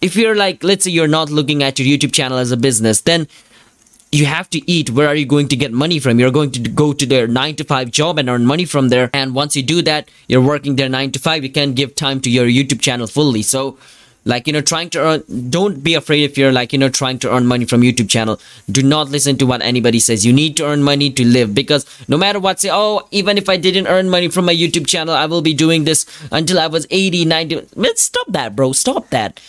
if 0.00 0.16
you're 0.16 0.34
like, 0.34 0.64
let's 0.64 0.84
say 0.84 0.90
you're 0.90 1.08
not 1.08 1.28
looking 1.28 1.62
at 1.62 1.78
your 1.78 1.86
YouTube 1.86 2.14
channel 2.14 2.38
as 2.38 2.52
a 2.52 2.56
business, 2.56 3.02
then 3.02 3.28
you 4.12 4.26
have 4.26 4.50
to 4.50 4.70
eat. 4.70 4.90
Where 4.90 5.06
are 5.06 5.14
you 5.14 5.26
going 5.26 5.48
to 5.48 5.56
get 5.56 5.72
money 5.72 6.00
from? 6.00 6.18
You're 6.18 6.32
going 6.32 6.50
to 6.52 6.60
go 6.60 6.92
to 6.92 7.06
their 7.06 7.28
nine 7.28 7.56
to 7.56 7.64
five 7.64 7.90
job 7.90 8.18
and 8.18 8.28
earn 8.28 8.44
money 8.44 8.64
from 8.64 8.88
there. 8.88 9.10
And 9.14 9.34
once 9.34 9.54
you 9.54 9.62
do 9.62 9.82
that, 9.82 10.08
you're 10.26 10.40
working 10.40 10.76
there 10.76 10.88
nine 10.88 11.12
to 11.12 11.18
five. 11.20 11.44
You 11.44 11.50
can't 11.50 11.74
give 11.74 11.94
time 11.94 12.20
to 12.22 12.30
your 12.30 12.46
YouTube 12.46 12.80
channel 12.80 13.06
fully. 13.06 13.42
So, 13.42 13.78
like, 14.24 14.46
you 14.46 14.52
know, 14.52 14.60
trying 14.60 14.90
to 14.90 15.00
earn, 15.00 15.50
don't 15.50 15.82
be 15.82 15.94
afraid 15.94 16.24
if 16.24 16.36
you're 16.36 16.52
like, 16.52 16.72
you 16.72 16.78
know, 16.78 16.88
trying 16.88 17.20
to 17.20 17.32
earn 17.32 17.46
money 17.46 17.64
from 17.64 17.82
YouTube 17.82 18.10
channel. 18.10 18.40
Do 18.70 18.82
not 18.82 19.08
listen 19.08 19.38
to 19.38 19.46
what 19.46 19.62
anybody 19.62 20.00
says. 20.00 20.26
You 20.26 20.32
need 20.32 20.56
to 20.56 20.66
earn 20.66 20.82
money 20.82 21.10
to 21.10 21.24
live 21.24 21.54
because 21.54 21.86
no 22.08 22.18
matter 22.18 22.40
what, 22.40 22.60
say, 22.60 22.70
oh, 22.72 23.06
even 23.12 23.38
if 23.38 23.48
I 23.48 23.56
didn't 23.56 23.86
earn 23.86 24.10
money 24.10 24.28
from 24.28 24.44
my 24.44 24.54
YouTube 24.54 24.88
channel, 24.88 25.14
I 25.14 25.26
will 25.26 25.40
be 25.40 25.54
doing 25.54 25.84
this 25.84 26.04
until 26.32 26.58
I 26.58 26.66
was 26.66 26.86
80, 26.90 27.24
90. 27.24 27.68
Let's 27.76 28.02
stop 28.02 28.26
that, 28.30 28.56
bro. 28.56 28.72
Stop 28.72 29.08
that. 29.10 29.40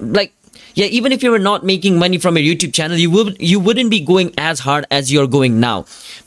Like, 0.00 0.32
yeah, 0.78 0.86
even 0.86 1.10
if 1.10 1.24
you 1.24 1.32
were 1.32 1.40
not 1.40 1.64
making 1.64 1.98
money 1.98 2.18
from 2.18 2.38
your 2.38 2.54
YouTube 2.54 2.72
channel, 2.72 2.96
you 2.96 3.10
would 3.10 3.36
you 3.40 3.58
wouldn't 3.58 3.90
be 3.90 3.98
going 3.98 4.32
as 4.38 4.60
hard 4.60 4.86
as 4.92 5.12
you're 5.12 5.26
going 5.26 5.58
now. 5.58 5.82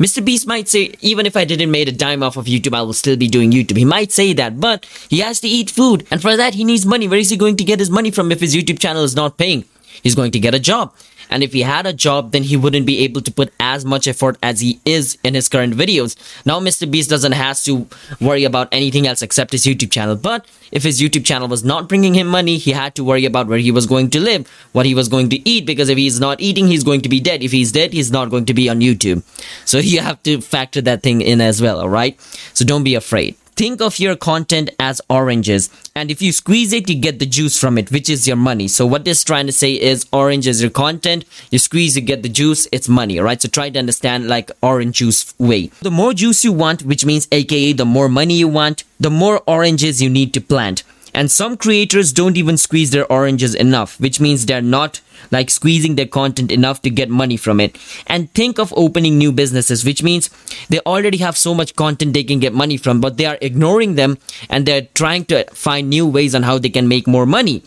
Mr. 0.06 0.24
Beast 0.26 0.46
might 0.46 0.68
say, 0.68 0.94
even 1.00 1.26
if 1.26 1.38
I 1.38 1.46
didn't 1.46 1.72
made 1.72 1.88
a 1.88 1.94
dime 1.94 2.22
off 2.22 2.36
of 2.36 2.48
YouTube, 2.48 2.76
I 2.76 2.82
will 2.82 2.92
still 2.92 3.16
be 3.16 3.30
doing 3.30 3.52
YouTube. 3.52 3.78
He 3.78 3.86
might 3.86 4.12
say 4.12 4.34
that, 4.34 4.60
but 4.60 4.86
he 5.08 5.20
has 5.20 5.40
to 5.40 5.48
eat 5.48 5.70
food, 5.70 6.06
and 6.12 6.22
for 6.22 6.36
that 6.36 6.54
he 6.54 6.66
needs 6.66 6.86
money. 6.86 7.08
Where 7.08 7.20
is 7.20 7.30
he 7.30 7.38
going 7.38 7.56
to 7.56 7.64
get 7.64 7.80
his 7.80 7.90
money 7.90 8.12
from 8.12 8.30
if 8.30 8.42
his 8.42 8.54
YouTube 8.54 8.80
channel 8.80 9.06
is 9.06 9.16
not 9.16 9.38
paying? 9.38 9.64
He's 10.04 10.16
going 10.16 10.32
to 10.32 10.40
get 10.40 10.56
a 10.56 10.60
job. 10.60 10.94
And 11.32 11.44
if 11.44 11.54
he 11.54 11.62
had 11.62 11.86
a 11.88 11.94
job, 11.94 12.34
then 12.34 12.44
he 12.44 12.58
wouldn't 12.58 12.86
be 12.86 13.00
able 13.00 13.22
to 13.22 13.32
put 13.32 13.54
as 13.60 13.86
much 13.86 14.06
effort 14.06 14.38
as 14.44 14.60
he 14.60 14.82
is 14.86 15.18
in 15.24 15.34
his 15.34 15.48
current 15.48 15.74
videos. 15.74 16.18
Now, 16.46 16.60
Mr. 16.60 16.92
Beast 16.92 17.10
doesn't 17.10 17.32
have 17.32 17.62
to 17.64 17.88
worry 18.20 18.44
about 18.44 18.68
anything 18.74 19.08
else 19.08 19.22
except 19.22 19.54
his 19.54 19.66
YouTube 19.66 19.92
channel. 19.92 20.18
But 20.18 20.46
if 20.74 20.84
his 20.84 21.02
YouTube 21.02 21.24
channel 21.24 21.48
was 21.48 21.64
not 21.64 21.88
bringing 21.88 22.14
him 22.14 22.28
money, 22.28 22.58
he 22.58 22.72
had 22.72 22.96
to 22.96 23.04
worry 23.04 23.24
about 23.24 23.48
where 23.48 23.60
he 23.60 23.72
was 23.72 23.86
going 23.86 24.10
to 24.10 24.20
live, 24.20 24.46
what 24.74 24.86
he 24.86 24.94
was 24.94 25.08
going 25.08 25.30
to 25.30 25.50
eat, 25.50 25.66
because 25.66 25.88
if 25.88 25.98
he's 25.98 26.20
not 26.20 26.42
eating, 26.42 26.68
he's 26.68 26.84
going 26.84 27.02
to 27.02 27.10
be 27.10 27.22
dead. 27.22 27.42
If 27.42 27.54
he's 27.54 27.72
dead, 27.72 27.94
he's 27.94 28.12
not 28.12 28.30
going 28.30 28.46
to 28.46 28.54
be 28.54 28.68
on 28.68 28.82
YouTube. 28.82 29.24
So 29.66 29.78
you 29.94 30.02
have 30.02 30.22
to 30.24 30.42
factor 30.42 30.82
that 30.82 31.02
thing 31.02 31.22
in 31.22 31.40
as 31.40 31.62
well, 31.62 31.80
alright? 31.80 32.20
So 32.54 32.66
don't 32.66 32.84
be 32.84 32.96
afraid 32.96 33.38
think 33.56 33.82
of 33.82 34.00
your 34.00 34.16
content 34.16 34.70
as 34.80 35.02
oranges. 35.10 35.70
And 35.96 36.10
if 36.10 36.22
you 36.22 36.32
squeeze 36.32 36.74
it 36.74 36.90
you 36.90 37.00
get 37.00 37.20
the 37.20 37.26
juice 37.26 37.58
from 37.58 37.78
it 37.78 37.92
which 37.92 38.10
is 38.10 38.28
your 38.28 38.38
money. 38.38 38.68
So 38.68 38.86
what 38.86 39.06
this 39.06 39.24
trying 39.24 39.48
to 39.48 39.52
say 39.52 39.74
is 39.74 40.06
orange 40.12 40.48
is 40.48 40.62
your 40.62 40.72
content. 40.72 41.26
You 41.52 41.60
squeeze 41.60 41.96
you 41.96 42.02
get 42.02 42.24
the 42.24 42.30
juice 42.30 42.68
it's 42.72 42.90
money 42.90 43.20
right? 43.20 43.42
So 43.42 43.50
try 43.50 43.70
to 43.70 43.80
understand 43.80 44.28
like 44.28 44.52
orange 44.62 44.98
juice 44.98 45.34
way. 45.38 45.72
The 45.82 45.92
more 45.92 46.14
juice 46.14 46.44
you 46.44 46.54
want 46.54 46.84
which 46.84 47.06
means 47.06 47.28
aka 47.32 47.74
the 47.74 47.86
more 47.86 48.10
money 48.10 48.36
you 48.36 48.48
want 48.48 48.84
the 49.00 49.10
more 49.10 49.42
oranges 49.48 50.02
you 50.02 50.10
need 50.10 50.34
to 50.34 50.42
plant 50.42 50.84
and 51.14 51.30
some 51.30 51.58
creators 51.58 52.14
don't 52.14 52.38
even 52.38 52.58
squeeze 52.58 52.92
their 52.92 53.12
oranges 53.12 53.54
enough, 53.56 54.00
which 54.00 54.20
means 54.20 54.46
they're 54.46 54.62
not 54.62 55.02
like 55.30 55.50
squeezing 55.50 55.96
their 55.96 56.08
content 56.08 56.52
enough 56.52 56.82
to 56.82 56.90
get 56.90 57.10
money 57.10 57.38
from 57.38 57.60
it. 57.60 57.78
And 58.08 58.34
think 58.34 58.60
of 58.60 58.74
opening 58.76 59.18
new 59.18 59.32
businesses, 59.32 59.86
which 59.86 60.02
means 60.02 60.30
they 60.70 60.80
already 60.80 61.18
have 61.20 61.38
so 61.38 61.54
much 61.54 61.76
content 61.76 62.14
they 62.14 62.24
can 62.24 62.40
get 62.40 62.54
money 62.54 62.78
from, 62.78 63.02
but 63.02 63.18
they 63.18 63.26
are 63.26 63.38
ignoring 63.42 63.96
them 63.96 64.18
and 64.50 64.66
they're 64.66 64.88
trying 64.94 65.26
to 65.26 65.44
find 65.52 65.90
new 65.90 66.08
ways 66.08 66.34
on 66.34 66.44
how 66.44 66.58
they 66.58 66.70
can 66.70 66.88
make 66.88 67.08
more 67.08 67.26
money. 67.26 67.64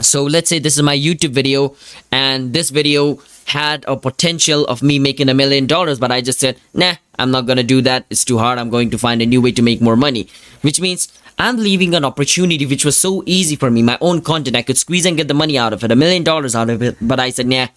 So 0.00 0.24
let's 0.24 0.48
say 0.48 0.58
this 0.58 0.76
is 0.76 0.82
my 0.82 0.96
YouTube 0.96 1.32
video 1.32 1.76
and 2.10 2.52
this 2.52 2.70
video 2.70 3.20
had 3.46 3.84
a 3.88 3.96
potential 3.96 4.64
of 4.66 4.82
me 4.82 4.98
making 4.98 5.28
a 5.28 5.34
million 5.34 5.66
dollars, 5.66 5.98
but 5.98 6.12
I 6.12 6.20
just 6.20 6.38
said, 6.38 6.58
nah, 6.72 6.94
I'm 7.18 7.30
not 7.30 7.46
gonna 7.46 7.62
do 7.62 7.82
that. 7.82 8.06
It's 8.08 8.24
too 8.24 8.38
hard. 8.38 8.58
I'm 8.58 8.70
going 8.70 8.90
to 8.90 8.98
find 8.98 9.20
a 9.20 9.26
new 9.26 9.42
way 9.42 9.52
to 9.52 9.62
make 9.62 9.80
more 9.82 9.96
money, 9.96 10.28
which 10.62 10.80
means 10.80 11.12
I'm 11.40 11.56
leaving 11.56 11.94
an 11.94 12.04
opportunity 12.04 12.66
which 12.66 12.84
was 12.84 12.98
so 12.98 13.22
easy 13.24 13.56
for 13.56 13.70
me, 13.70 13.82
my 13.82 13.96
own 14.02 14.20
content. 14.20 14.56
I 14.56 14.62
could 14.62 14.76
squeeze 14.76 15.06
and 15.06 15.16
get 15.16 15.26
the 15.26 15.32
money 15.32 15.56
out 15.56 15.72
of 15.72 15.82
it, 15.82 15.90
a 15.90 15.96
million 15.96 16.22
dollars 16.22 16.54
out 16.54 16.68
of 16.68 16.82
it, 16.82 16.98
but 17.00 17.18
I 17.18 17.30
said, 17.30 17.46
nah, 17.46 17.68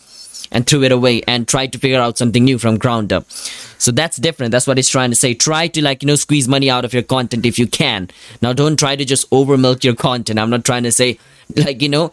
and 0.51 0.67
threw 0.67 0.83
it 0.83 0.91
away 0.91 1.21
and 1.29 1.47
tried 1.47 1.71
to 1.71 1.79
figure 1.79 2.01
out 2.01 2.17
something 2.17 2.43
new 2.43 2.57
from 2.57 2.77
ground 2.77 3.13
up. 3.13 3.29
So 3.31 3.91
that's 3.91 4.17
different. 4.17 4.51
That's 4.51 4.67
what 4.67 4.77
he's 4.77 4.89
trying 4.89 5.11
to 5.11 5.15
say. 5.15 5.33
Try 5.33 5.69
to 5.69 5.81
like, 5.81 6.03
you 6.03 6.07
know, 6.07 6.15
squeeze 6.15 6.49
money 6.49 6.69
out 6.69 6.83
of 6.83 6.93
your 6.93 7.03
content 7.03 7.45
if 7.45 7.57
you 7.57 7.65
can. 7.65 8.09
Now 8.41 8.51
don't 8.51 8.77
try 8.77 8.97
to 8.97 9.05
just 9.05 9.25
over 9.31 9.57
milk 9.57 9.85
your 9.85 9.95
content. 9.95 10.39
I'm 10.39 10.49
not 10.49 10.65
trying 10.65 10.83
to 10.83 10.91
say 10.91 11.17
like, 11.55 11.81
you 11.81 11.87
know, 11.87 12.11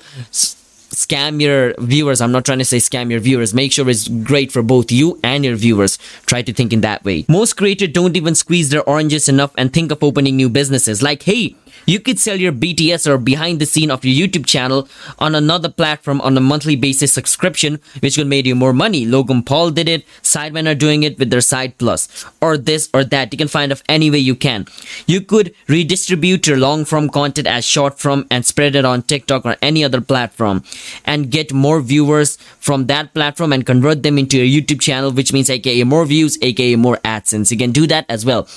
scam 0.91 1.41
your 1.41 1.75
viewers. 1.79 2.21
I'm 2.21 2.33
not 2.33 2.45
trying 2.45 2.59
to 2.59 2.65
say 2.65 2.79
scam 2.79 3.11
your 3.11 3.21
viewers. 3.21 3.55
Make 3.55 3.73
sure 3.73 3.89
it's 3.89 4.09
great 4.09 4.53
for 4.53 4.63
both 4.63 4.93
you 4.93 5.19
and 5.23 5.45
your 5.45 5.57
viewers. 5.57 5.99
Try 6.27 6.43
to 6.43 6.53
think 6.53 6.73
in 6.73 6.81
that 6.83 7.05
way. 7.05 7.25
Most 7.29 7.55
creators 7.55 7.91
don't 7.91 8.17
even 8.17 8.35
squeeze 8.35 8.71
their 8.71 8.83
oranges 8.89 9.29
enough 9.29 9.53
and 9.57 9.73
think 9.73 9.91
of 9.93 10.03
opening 10.03 10.37
new 10.37 10.49
businesses. 10.49 11.03
Like, 11.03 11.23
hey, 11.23 11.55
you 11.87 12.01
could 12.01 12.19
sell 12.19 12.37
your 12.37 12.53
BTS 12.53 13.07
or 13.07 13.19
behind 13.19 13.61
the 13.61 13.67
scene 13.67 13.91
of 13.91 14.05
your 14.05 14.29
YouTube 14.29 14.47
channel 14.47 14.89
on 15.19 15.35
another 15.35 15.69
platform 15.69 16.21
on 16.21 16.37
a 16.37 16.41
monthly 16.41 16.77
basis 16.77 17.13
subscription, 17.13 17.81
which 18.01 18.17
will 18.17 18.25
make 18.25 18.47
you 18.47 18.55
more 18.55 18.73
money. 18.73 19.07
Logan 19.07 19.43
Paul 19.43 19.71
did 19.71 19.89
it. 19.89 20.07
Sidemen 20.23 20.71
are 20.71 20.75
doing 20.75 21.03
it 21.03 21.19
with 21.19 21.31
their 21.31 21.41
Side 21.41 21.79
Plus 21.79 22.25
or 22.41 22.57
this 22.57 22.89
or 22.95 23.05
that. 23.05 23.33
You 23.33 23.39
can 23.39 23.49
find 23.49 23.73
of 23.73 23.83
any 23.89 24.11
way 24.11 24.19
you 24.19 24.35
can. 24.35 24.67
You 25.07 25.21
could 25.21 25.55
redistribute 25.69 26.47
your 26.47 26.59
long 26.59 26.85
form 26.85 27.09
content 27.09 27.47
as 27.47 27.65
short 27.65 27.99
form 27.99 28.27
and 28.31 28.45
spread 28.45 28.75
it 28.75 28.85
on 28.85 29.03
TikTok 29.03 29.45
or 29.45 29.57
any 29.63 29.85
other 29.85 30.01
platform 30.01 30.63
and 31.05 31.31
get 31.31 31.53
more 31.53 31.81
viewers 31.81 32.37
from 32.59 32.87
that 32.87 33.15
platform 33.15 33.53
and 33.53 33.67
convert 33.67 34.03
them 34.03 34.19
into 34.19 34.39
your 34.39 34.63
YouTube 34.63 34.81
channel, 34.81 35.11
which 35.11 35.33
means 35.33 35.51
aka 35.51 35.85
more 35.85 36.05
views, 36.05 36.39
aka 36.43 36.77
more 36.77 36.99
AdSense. 36.99 37.51
You 37.51 37.59
can 37.59 37.73
do 37.73 37.87
that 37.87 38.07
as 38.09 38.25
well. 38.25 38.49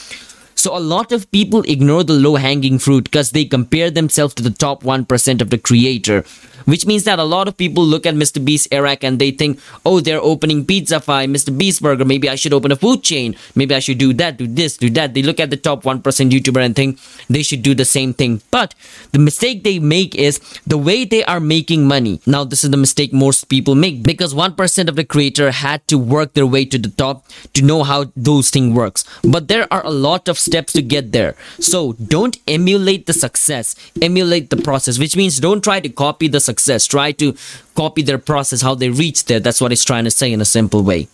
So 0.63 0.77
a 0.77 0.79
lot 0.79 1.11
of 1.11 1.29
people 1.29 1.63
ignore 1.63 2.05
the 2.05 2.13
low 2.13 2.35
hanging 2.37 2.79
fruit 2.79 3.03
because 3.03 3.31
they 3.31 3.43
compare 3.43 3.91
themselves 3.91 4.33
to 4.35 4.43
the 4.43 4.49
top 4.49 4.81
1% 4.83 5.41
of 5.41 5.49
the 5.49 5.57
creator 5.57 6.23
which 6.65 6.85
means 6.85 7.03
that 7.03 7.19
a 7.19 7.23
lot 7.23 7.47
of 7.47 7.57
people 7.57 7.83
look 7.83 8.05
at 8.05 8.15
Mr. 8.15 8.43
Beast 8.43 8.67
Airrack 8.71 9.03
and 9.03 9.19
they 9.19 9.31
think, 9.31 9.59
oh, 9.85 9.99
they're 9.99 10.21
opening 10.21 10.65
Pizzafy, 10.65 11.27
Mr. 11.29 11.55
Beast 11.55 11.81
Burger, 11.81 12.05
maybe 12.05 12.29
I 12.29 12.35
should 12.35 12.53
open 12.53 12.71
a 12.71 12.75
food 12.75 13.03
chain, 13.03 13.35
maybe 13.55 13.75
I 13.75 13.79
should 13.79 13.97
do 13.97 14.13
that, 14.13 14.37
do 14.37 14.47
this, 14.47 14.77
do 14.77 14.89
that. 14.91 15.13
They 15.13 15.21
look 15.21 15.39
at 15.39 15.49
the 15.49 15.57
top 15.57 15.83
1% 15.83 16.01
YouTuber 16.01 16.65
and 16.65 16.75
think 16.75 16.99
they 17.29 17.43
should 17.43 17.61
do 17.61 17.75
the 17.75 17.85
same 17.85 18.13
thing. 18.13 18.41
But 18.51 18.75
the 19.11 19.19
mistake 19.19 19.63
they 19.63 19.79
make 19.79 20.15
is 20.15 20.39
the 20.65 20.77
way 20.77 21.05
they 21.05 21.23
are 21.25 21.39
making 21.39 21.87
money. 21.87 22.21
Now, 22.25 22.43
this 22.43 22.63
is 22.63 22.71
the 22.71 22.77
mistake 22.77 23.13
most 23.13 23.49
people 23.49 23.75
make 23.75 24.03
because 24.03 24.33
1% 24.33 24.87
of 24.87 24.95
the 24.95 25.03
creator 25.03 25.51
had 25.51 25.87
to 25.87 25.97
work 25.97 26.33
their 26.33 26.47
way 26.47 26.65
to 26.65 26.77
the 26.77 26.89
top 26.89 27.25
to 27.53 27.61
know 27.61 27.83
how 27.83 28.11
those 28.15 28.49
things 28.49 28.75
works. 28.75 29.05
But 29.23 29.47
there 29.47 29.67
are 29.71 29.85
a 29.85 29.91
lot 29.91 30.27
of 30.27 30.39
steps 30.39 30.73
to 30.73 30.81
get 30.81 31.11
there. 31.11 31.35
So 31.59 31.93
don't 31.93 32.37
emulate 32.47 33.05
the 33.05 33.13
success, 33.13 33.75
emulate 34.01 34.49
the 34.49 34.57
process, 34.57 34.99
which 34.99 35.15
means 35.15 35.39
don't 35.39 35.63
try 35.63 35.79
to 35.79 35.89
copy 35.89 36.27
the 36.27 36.39
success 36.39 36.52
success. 36.53 36.87
Try 36.87 37.11
to 37.21 37.35
copy 37.75 38.01
their 38.03 38.21
process, 38.31 38.61
how 38.61 38.75
they 38.75 38.89
reach 38.89 39.25
there. 39.25 39.41
That's 39.41 39.61
what 39.61 39.71
he's 39.71 39.85
trying 39.91 40.05
to 40.05 40.11
say 40.11 40.29
in 40.31 40.41
a 40.41 40.49
simple 40.57 40.83
way. 40.83 41.07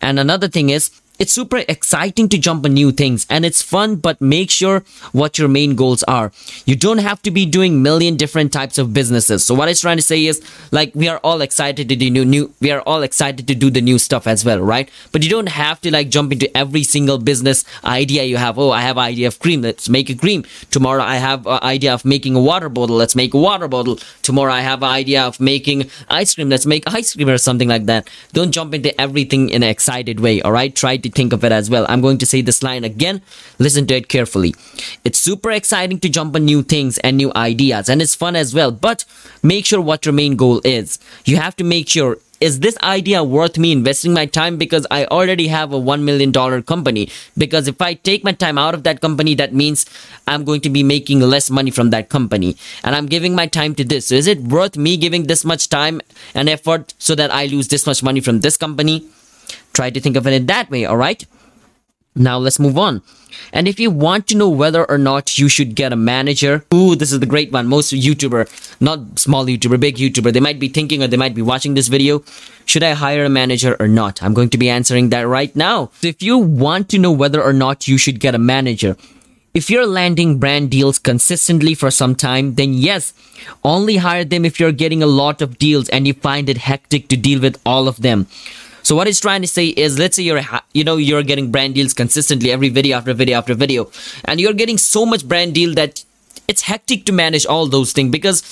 And 0.00 0.18
another 0.18 0.48
thing 0.48 0.70
is, 0.70 0.90
it's 1.18 1.32
super 1.32 1.62
exciting 1.68 2.28
to 2.28 2.38
jump 2.38 2.64
on 2.64 2.74
new 2.74 2.90
things 2.90 3.26
and 3.30 3.44
it's 3.44 3.62
fun, 3.62 3.96
but 3.96 4.20
make 4.20 4.50
sure 4.50 4.82
what 5.12 5.38
your 5.38 5.48
main 5.48 5.76
goals 5.76 6.02
are. 6.04 6.32
You 6.66 6.76
don't 6.76 6.98
have 6.98 7.22
to 7.22 7.30
be 7.30 7.46
doing 7.46 7.82
million 7.82 8.16
different 8.16 8.52
types 8.52 8.78
of 8.78 8.92
businesses. 8.92 9.44
So 9.44 9.54
what 9.54 9.68
I'm 9.68 9.74
trying 9.74 9.96
to 9.96 10.02
say 10.02 10.26
is 10.26 10.42
like 10.72 10.92
we 10.94 11.08
are 11.08 11.18
all 11.18 11.40
excited 11.40 11.88
to 11.88 11.96
do 11.96 12.10
new, 12.10 12.24
new 12.24 12.52
we 12.60 12.70
are 12.70 12.80
all 12.80 13.02
excited 13.02 13.46
to 13.46 13.54
do 13.54 13.70
the 13.70 13.80
new 13.80 13.98
stuff 13.98 14.26
as 14.26 14.44
well, 14.44 14.60
right? 14.60 14.90
But 15.12 15.22
you 15.22 15.30
don't 15.30 15.48
have 15.48 15.80
to 15.82 15.92
like 15.92 16.08
jump 16.08 16.32
into 16.32 16.54
every 16.56 16.82
single 16.82 17.18
business 17.18 17.64
idea 17.84 18.24
you 18.24 18.36
have. 18.36 18.58
Oh, 18.58 18.70
I 18.70 18.80
have 18.80 18.98
idea 18.98 19.28
of 19.28 19.38
cream. 19.38 19.62
Let's 19.62 19.88
make 19.88 20.10
a 20.10 20.14
cream. 20.14 20.44
Tomorrow 20.70 21.02
I 21.02 21.16
have 21.16 21.46
idea 21.46 21.94
of 21.94 22.04
making 22.04 22.34
a 22.34 22.40
water 22.40 22.68
bottle. 22.68 22.96
Let's 22.96 23.14
make 23.14 23.34
a 23.34 23.38
water 23.38 23.68
bottle. 23.68 23.98
Tomorrow 24.22 24.52
I 24.52 24.62
have 24.62 24.82
an 24.82 24.90
idea 24.90 25.22
of 25.22 25.38
making 25.38 25.90
ice 26.08 26.34
cream. 26.34 26.48
Let's 26.48 26.66
make 26.66 26.82
ice 26.92 27.14
cream 27.14 27.28
or 27.28 27.38
something 27.38 27.68
like 27.68 27.86
that. 27.86 28.10
Don't 28.32 28.50
jump 28.50 28.74
into 28.74 28.98
everything 29.00 29.50
in 29.50 29.62
an 29.62 29.68
excited 29.68 30.18
way. 30.20 30.42
All 30.42 30.52
right. 30.52 30.74
Try 30.74 30.96
to 31.04 31.10
think 31.10 31.32
of 31.32 31.44
it 31.44 31.52
as 31.52 31.70
well. 31.70 31.86
I'm 31.88 32.00
going 32.00 32.18
to 32.18 32.26
say 32.26 32.42
this 32.42 32.62
line 32.62 32.82
again. 32.82 33.22
Listen 33.58 33.86
to 33.86 33.94
it 33.94 34.08
carefully. 34.08 34.54
It's 35.04 35.18
super 35.18 35.52
exciting 35.52 36.00
to 36.00 36.08
jump 36.08 36.34
on 36.34 36.44
new 36.44 36.62
things 36.62 36.98
and 36.98 37.16
new 37.16 37.32
ideas, 37.36 37.88
and 37.88 38.02
it's 38.02 38.14
fun 38.14 38.36
as 38.36 38.52
well. 38.52 38.72
But 38.72 39.04
make 39.42 39.66
sure 39.66 39.80
what 39.80 40.04
your 40.04 40.12
main 40.12 40.36
goal 40.36 40.60
is. 40.64 40.98
You 41.24 41.36
have 41.36 41.56
to 41.56 41.64
make 41.64 41.88
sure 41.88 42.18
is 42.40 42.60
this 42.60 42.76
idea 42.82 43.22
worth 43.24 43.56
me 43.56 43.72
investing 43.72 44.12
my 44.12 44.26
time 44.26 44.58
because 44.58 44.86
I 44.90 45.06
already 45.06 45.46
have 45.48 45.72
a 45.72 45.80
$1 45.80 46.02
million 46.02 46.32
company? 46.62 47.08
Because 47.38 47.68
if 47.68 47.80
I 47.80 47.94
take 47.94 48.22
my 48.22 48.32
time 48.32 48.58
out 48.58 48.74
of 48.74 48.82
that 48.82 49.00
company, 49.00 49.34
that 49.36 49.54
means 49.54 49.86
I'm 50.26 50.44
going 50.44 50.60
to 50.62 50.68
be 50.68 50.82
making 50.82 51.20
less 51.20 51.48
money 51.48 51.70
from 51.70 51.88
that 51.90 52.10
company. 52.10 52.56
And 52.82 52.94
I'm 52.94 53.06
giving 53.06 53.34
my 53.34 53.46
time 53.46 53.74
to 53.76 53.84
this. 53.84 54.08
So 54.08 54.14
is 54.16 54.26
it 54.26 54.40
worth 54.40 54.76
me 54.76 54.98
giving 54.98 55.22
this 55.22 55.44
much 55.44 55.68
time 55.70 56.02
and 56.34 56.48
effort 56.48 56.92
so 56.98 57.14
that 57.14 57.32
I 57.32 57.46
lose 57.46 57.68
this 57.68 57.86
much 57.86 58.02
money 58.02 58.20
from 58.20 58.40
this 58.40 58.58
company? 58.58 59.08
Try 59.74 59.90
to 59.90 60.00
think 60.00 60.16
of 60.16 60.26
it 60.26 60.32
in 60.32 60.46
that 60.46 60.70
way, 60.70 60.86
alright? 60.86 61.26
Now 62.16 62.38
let's 62.38 62.60
move 62.60 62.78
on. 62.78 63.02
And 63.52 63.66
if 63.66 63.80
you 63.80 63.90
want 63.90 64.28
to 64.28 64.36
know 64.36 64.48
whether 64.48 64.88
or 64.88 64.98
not 64.98 65.36
you 65.36 65.48
should 65.48 65.74
get 65.74 65.92
a 65.92 65.96
manager, 65.96 66.64
ooh, 66.72 66.94
this 66.94 67.12
is 67.12 67.18
the 67.18 67.26
great 67.26 67.50
one. 67.50 67.66
Most 67.66 67.92
YouTuber, 67.92 68.80
not 68.80 69.18
small 69.18 69.46
YouTuber, 69.46 69.80
big 69.80 69.96
YouTuber, 69.96 70.32
they 70.32 70.38
might 70.38 70.60
be 70.60 70.68
thinking 70.68 71.02
or 71.02 71.08
they 71.08 71.16
might 71.16 71.34
be 71.34 71.42
watching 71.42 71.74
this 71.74 71.88
video. 71.88 72.22
Should 72.66 72.84
I 72.84 72.92
hire 72.92 73.24
a 73.24 73.28
manager 73.28 73.76
or 73.80 73.88
not? 73.88 74.22
I'm 74.22 74.32
going 74.32 74.50
to 74.50 74.58
be 74.58 74.70
answering 74.70 75.10
that 75.10 75.26
right 75.26 75.54
now. 75.56 75.90
So 76.00 76.06
if 76.06 76.22
you 76.22 76.38
want 76.38 76.88
to 76.90 76.98
know 76.98 77.10
whether 77.10 77.42
or 77.42 77.52
not 77.52 77.88
you 77.88 77.98
should 77.98 78.20
get 78.20 78.36
a 78.36 78.38
manager, 78.38 78.96
if 79.52 79.70
you're 79.70 79.86
landing 79.86 80.38
brand 80.38 80.70
deals 80.70 80.98
consistently 80.98 81.74
for 81.74 81.90
some 81.90 82.14
time, 82.14 82.54
then 82.54 82.74
yes, 82.74 83.12
only 83.62 83.96
hire 83.98 84.24
them 84.24 84.44
if 84.44 84.58
you're 84.58 84.72
getting 84.72 85.02
a 85.02 85.06
lot 85.06 85.42
of 85.42 85.58
deals 85.58 85.88
and 85.88 86.06
you 86.06 86.14
find 86.14 86.48
it 86.48 86.58
hectic 86.58 87.08
to 87.08 87.16
deal 87.16 87.40
with 87.40 87.60
all 87.64 87.86
of 87.88 88.02
them. 88.02 88.26
So 88.84 88.94
what 88.94 89.06
he's 89.06 89.18
trying 89.18 89.40
to 89.40 89.48
say 89.48 89.68
is, 89.68 89.98
let's 89.98 90.16
say 90.16 90.22
you're, 90.22 90.42
you 90.74 90.84
know, 90.84 90.96
you're 90.98 91.22
getting 91.22 91.50
brand 91.50 91.74
deals 91.74 91.94
consistently 91.94 92.52
every 92.52 92.68
video 92.68 92.98
after 92.98 93.14
video 93.14 93.38
after 93.38 93.54
video, 93.54 93.90
and 94.26 94.38
you're 94.38 94.52
getting 94.52 94.76
so 94.76 95.06
much 95.06 95.26
brand 95.26 95.54
deal 95.54 95.74
that 95.74 96.04
it's 96.46 96.60
hectic 96.62 97.06
to 97.06 97.12
manage 97.12 97.46
all 97.46 97.66
those 97.66 97.92
things 97.94 98.10
because 98.10 98.42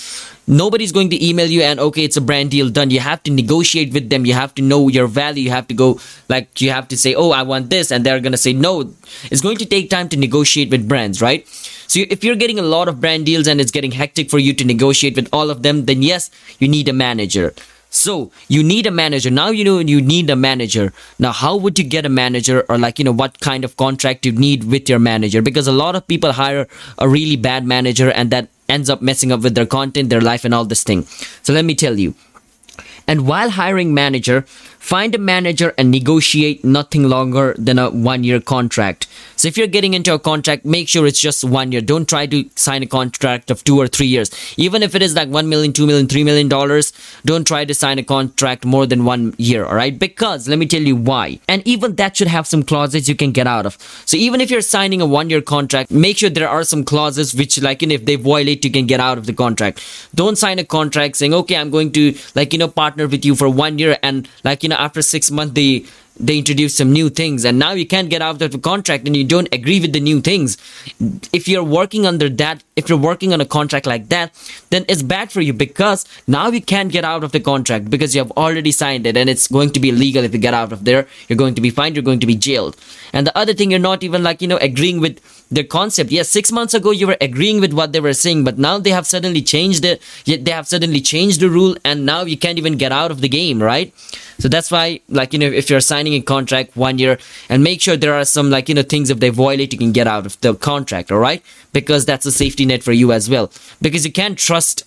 nobody's 0.46 0.92
going 0.92 1.10
to 1.10 1.22
email 1.22 1.46
you 1.46 1.60
and 1.62 1.78
okay 1.78 2.04
it's 2.04 2.16
a 2.16 2.20
brand 2.20 2.50
deal 2.50 2.70
done. 2.70 2.88
You 2.88 3.00
have 3.00 3.22
to 3.24 3.30
negotiate 3.30 3.92
with 3.92 4.08
them. 4.08 4.24
You 4.24 4.32
have 4.32 4.54
to 4.54 4.62
know 4.62 4.88
your 4.88 5.06
value. 5.06 5.44
You 5.44 5.50
have 5.50 5.68
to 5.68 5.74
go 5.74 6.00
like 6.30 6.62
you 6.62 6.70
have 6.70 6.88
to 6.88 6.96
say 6.96 7.14
oh 7.14 7.32
i 7.32 7.42
want 7.42 7.68
this 7.68 7.92
and 7.92 8.04
they're 8.04 8.20
going 8.20 8.32
to 8.32 8.38
say 8.38 8.54
no. 8.54 8.90
It's 9.30 9.42
going 9.42 9.58
to 9.58 9.66
take 9.66 9.90
time 9.90 10.08
to 10.08 10.16
negotiate 10.16 10.70
with 10.70 10.88
brands 10.88 11.20
right? 11.20 11.46
So 11.86 12.00
if 12.08 12.24
you're 12.24 12.36
getting 12.36 12.58
a 12.58 12.62
lot 12.62 12.88
of 12.88 13.00
brand 13.02 13.26
deals 13.26 13.46
and 13.46 13.60
it's 13.60 13.70
getting 13.70 13.92
hectic 13.92 14.30
for 14.30 14.38
you 14.38 14.54
to 14.54 14.64
negotiate 14.64 15.14
with 15.14 15.28
all 15.30 15.50
of 15.50 15.62
them 15.62 15.84
then 15.84 16.00
yes 16.00 16.30
you 16.58 16.68
need 16.68 16.88
a 16.88 16.94
manager 16.94 17.54
so 17.94 18.32
you 18.48 18.64
need 18.64 18.86
a 18.86 18.90
manager. 18.90 19.30
Now 19.30 19.50
you 19.50 19.64
know 19.64 19.78
you 19.78 20.00
need 20.00 20.30
a 20.30 20.34
manager. 20.34 20.94
Now 21.18 21.30
how 21.30 21.56
would 21.56 21.78
you 21.78 21.84
get 21.84 22.06
a 22.06 22.08
manager 22.08 22.64
or 22.70 22.78
like, 22.78 22.98
you 22.98 23.04
know, 23.04 23.12
what 23.12 23.38
kind 23.40 23.64
of 23.64 23.76
contract 23.76 24.24
you 24.24 24.32
need 24.32 24.64
with 24.64 24.88
your 24.88 24.98
manager? 24.98 25.42
Because 25.42 25.68
a 25.68 25.72
lot 25.72 25.94
of 25.94 26.06
people 26.08 26.32
hire 26.32 26.66
a 26.98 27.06
really 27.06 27.36
bad 27.36 27.66
manager 27.66 28.10
and 28.10 28.30
that 28.30 28.48
ends 28.66 28.88
up 28.88 29.02
messing 29.02 29.30
up 29.30 29.42
with 29.42 29.54
their 29.54 29.66
content, 29.66 30.08
their 30.08 30.22
life, 30.22 30.46
and 30.46 30.54
all 30.54 30.64
this 30.64 30.82
thing. 30.82 31.02
So 31.42 31.52
let 31.52 31.66
me 31.66 31.74
tell 31.74 31.98
you. 31.98 32.14
And 33.06 33.26
while 33.26 33.50
hiring 33.50 33.92
manager, 33.92 34.46
find 34.82 35.14
a 35.14 35.18
manager 35.18 35.72
and 35.78 35.92
negotiate 35.92 36.64
nothing 36.64 37.04
longer 37.08 37.54
than 37.56 37.78
a 37.78 37.88
one 37.90 38.24
year 38.24 38.40
contract. 38.40 39.06
So 39.36 39.46
if 39.46 39.56
you're 39.56 39.68
getting 39.68 39.94
into 39.94 40.12
a 40.12 40.18
contract, 40.18 40.64
make 40.64 40.88
sure 40.88 41.06
it's 41.06 41.20
just 41.20 41.44
one 41.44 41.70
year. 41.70 41.80
Don't 41.80 42.08
try 42.08 42.26
to 42.26 42.44
sign 42.56 42.82
a 42.82 42.86
contract 42.86 43.50
of 43.50 43.62
two 43.62 43.78
or 43.78 43.86
three 43.86 44.06
years. 44.06 44.30
Even 44.56 44.82
if 44.82 44.96
it 44.96 45.02
is 45.02 45.14
like 45.14 45.28
one 45.28 45.48
million, 45.48 45.72
two 45.72 45.86
million, 45.86 46.08
three 46.08 46.24
million 46.24 46.48
dollars, 46.48 46.92
don't 47.24 47.46
try 47.46 47.64
to 47.64 47.74
sign 47.74 48.00
a 48.00 48.02
contract 48.02 48.64
more 48.64 48.84
than 48.84 49.04
one 49.04 49.34
year, 49.38 49.64
alright? 49.64 49.98
Because 50.00 50.48
let 50.48 50.58
me 50.58 50.66
tell 50.66 50.82
you 50.82 50.96
why. 50.96 51.38
And 51.48 51.66
even 51.66 51.94
that 51.96 52.16
should 52.16 52.28
have 52.28 52.48
some 52.48 52.64
clauses 52.64 53.08
you 53.08 53.14
can 53.14 53.30
get 53.30 53.46
out 53.46 53.66
of. 53.66 53.78
So 54.04 54.16
even 54.16 54.40
if 54.40 54.50
you're 54.50 54.60
signing 54.60 55.00
a 55.00 55.06
one 55.06 55.30
year 55.30 55.40
contract, 55.40 55.92
make 55.92 56.18
sure 56.18 56.28
there 56.28 56.48
are 56.48 56.64
some 56.64 56.82
clauses 56.82 57.34
which 57.34 57.62
like 57.62 57.82
you 57.82 57.88
know, 57.88 57.94
if 57.94 58.04
they 58.04 58.16
violate, 58.16 58.64
you 58.64 58.70
can 58.72 58.86
get 58.86 58.98
out 58.98 59.16
of 59.16 59.26
the 59.26 59.32
contract. 59.32 59.80
Don't 60.14 60.36
sign 60.36 60.58
a 60.58 60.64
contract 60.64 61.16
saying, 61.16 61.34
okay, 61.34 61.56
I'm 61.56 61.70
going 61.70 61.92
to 61.92 62.14
like, 62.34 62.52
you 62.52 62.58
know, 62.58 62.68
partner 62.68 63.06
with 63.06 63.24
you 63.24 63.36
for 63.36 63.48
one 63.48 63.78
year 63.78 63.96
and 64.02 64.28
like, 64.44 64.62
you 64.62 64.68
know, 64.68 64.71
after 64.80 65.02
six 65.02 65.30
months, 65.30 65.54
they 65.54 65.84
they 66.20 66.38
introduce 66.38 66.76
some 66.76 66.92
new 66.92 67.08
things. 67.08 67.44
And 67.44 67.58
now 67.58 67.72
you 67.72 67.86
can't 67.86 68.10
get 68.10 68.22
out 68.22 68.40
of 68.42 68.52
the 68.52 68.58
contract 68.58 69.06
and 69.06 69.16
you 69.16 69.24
don't 69.24 69.48
agree 69.52 69.80
with 69.80 69.92
the 69.92 70.00
new 70.00 70.20
things. 70.20 70.56
If 71.32 71.48
you're 71.48 71.64
working 71.64 72.06
under 72.06 72.28
that 72.28 72.62
if 72.76 72.88
you're 72.88 72.98
working 72.98 73.32
on 73.32 73.40
a 73.40 73.44
contract 73.44 73.86
like 73.86 74.08
that 74.08 74.32
then 74.70 74.84
it's 74.88 75.02
bad 75.02 75.30
for 75.30 75.40
you 75.40 75.52
because 75.52 76.06
now 76.26 76.48
you 76.48 76.60
can't 76.60 76.90
get 76.90 77.04
out 77.04 77.22
of 77.22 77.32
the 77.32 77.40
contract 77.40 77.90
because 77.90 78.14
you 78.14 78.20
have 78.20 78.30
already 78.32 78.72
signed 78.72 79.06
it 79.06 79.16
and 79.16 79.28
it's 79.28 79.46
going 79.46 79.70
to 79.70 79.80
be 79.80 79.90
illegal 79.90 80.24
if 80.24 80.32
you 80.32 80.38
get 80.38 80.54
out 80.54 80.72
of 80.72 80.84
there. 80.84 81.06
You're 81.28 81.36
going 81.36 81.54
to 81.54 81.60
be 81.60 81.70
fined 81.70 81.96
you're 81.96 82.02
going 82.02 82.20
to 82.20 82.26
be 82.26 82.34
jailed. 82.34 82.76
And 83.12 83.26
the 83.26 83.36
other 83.36 83.52
thing 83.52 83.70
you're 83.70 83.80
not 83.80 84.02
even 84.02 84.22
like 84.22 84.40
you 84.40 84.48
know 84.48 84.56
agreeing 84.56 85.00
with 85.00 85.20
their 85.50 85.64
concept. 85.64 86.10
Yes 86.10 86.30
six 86.30 86.50
months 86.50 86.72
ago 86.72 86.90
you 86.90 87.06
were 87.06 87.18
agreeing 87.20 87.60
with 87.60 87.74
what 87.74 87.92
they 87.92 88.00
were 88.00 88.14
saying 88.14 88.44
but 88.44 88.58
now 88.58 88.78
they 88.78 88.90
have 88.90 89.06
suddenly 89.06 89.42
changed 89.42 89.84
it. 89.84 90.00
They 90.24 90.50
have 90.50 90.66
suddenly 90.66 91.00
changed 91.00 91.40
the 91.40 91.50
rule 91.50 91.76
and 91.84 92.06
now 92.06 92.22
you 92.22 92.38
can't 92.38 92.58
even 92.58 92.78
get 92.78 92.92
out 92.92 93.10
of 93.10 93.20
the 93.20 93.28
game 93.28 93.62
right? 93.62 93.92
So 94.38 94.48
that's 94.48 94.70
why 94.70 95.00
like 95.08 95.34
you 95.34 95.38
know 95.38 95.46
if 95.46 95.68
you're 95.68 95.80
signing 95.80 96.14
a 96.14 96.22
contract 96.22 96.74
one 96.74 96.98
year 96.98 97.18
and 97.50 97.62
make 97.62 97.82
sure 97.82 97.96
there 97.96 98.14
are 98.14 98.24
some 98.24 98.50
like 98.50 98.70
you 98.70 98.74
know 98.74 98.82
things 98.82 99.10
if 99.10 99.20
they 99.20 99.28
violate 99.28 99.72
you 99.74 99.78
can 99.78 99.92
get 99.92 100.06
out 100.06 100.24
of 100.24 100.40
the 100.40 100.54
contract 100.54 101.12
all 101.12 101.18
right? 101.18 101.42
Because 101.72 102.04
that's 102.04 102.26
a 102.26 102.32
safety 102.32 102.61
net 102.66 102.82
for 102.82 102.92
you 102.92 103.12
as 103.12 103.28
well. 103.28 103.50
Because 103.80 104.04
you 104.04 104.12
can't 104.12 104.38
trust 104.38 104.84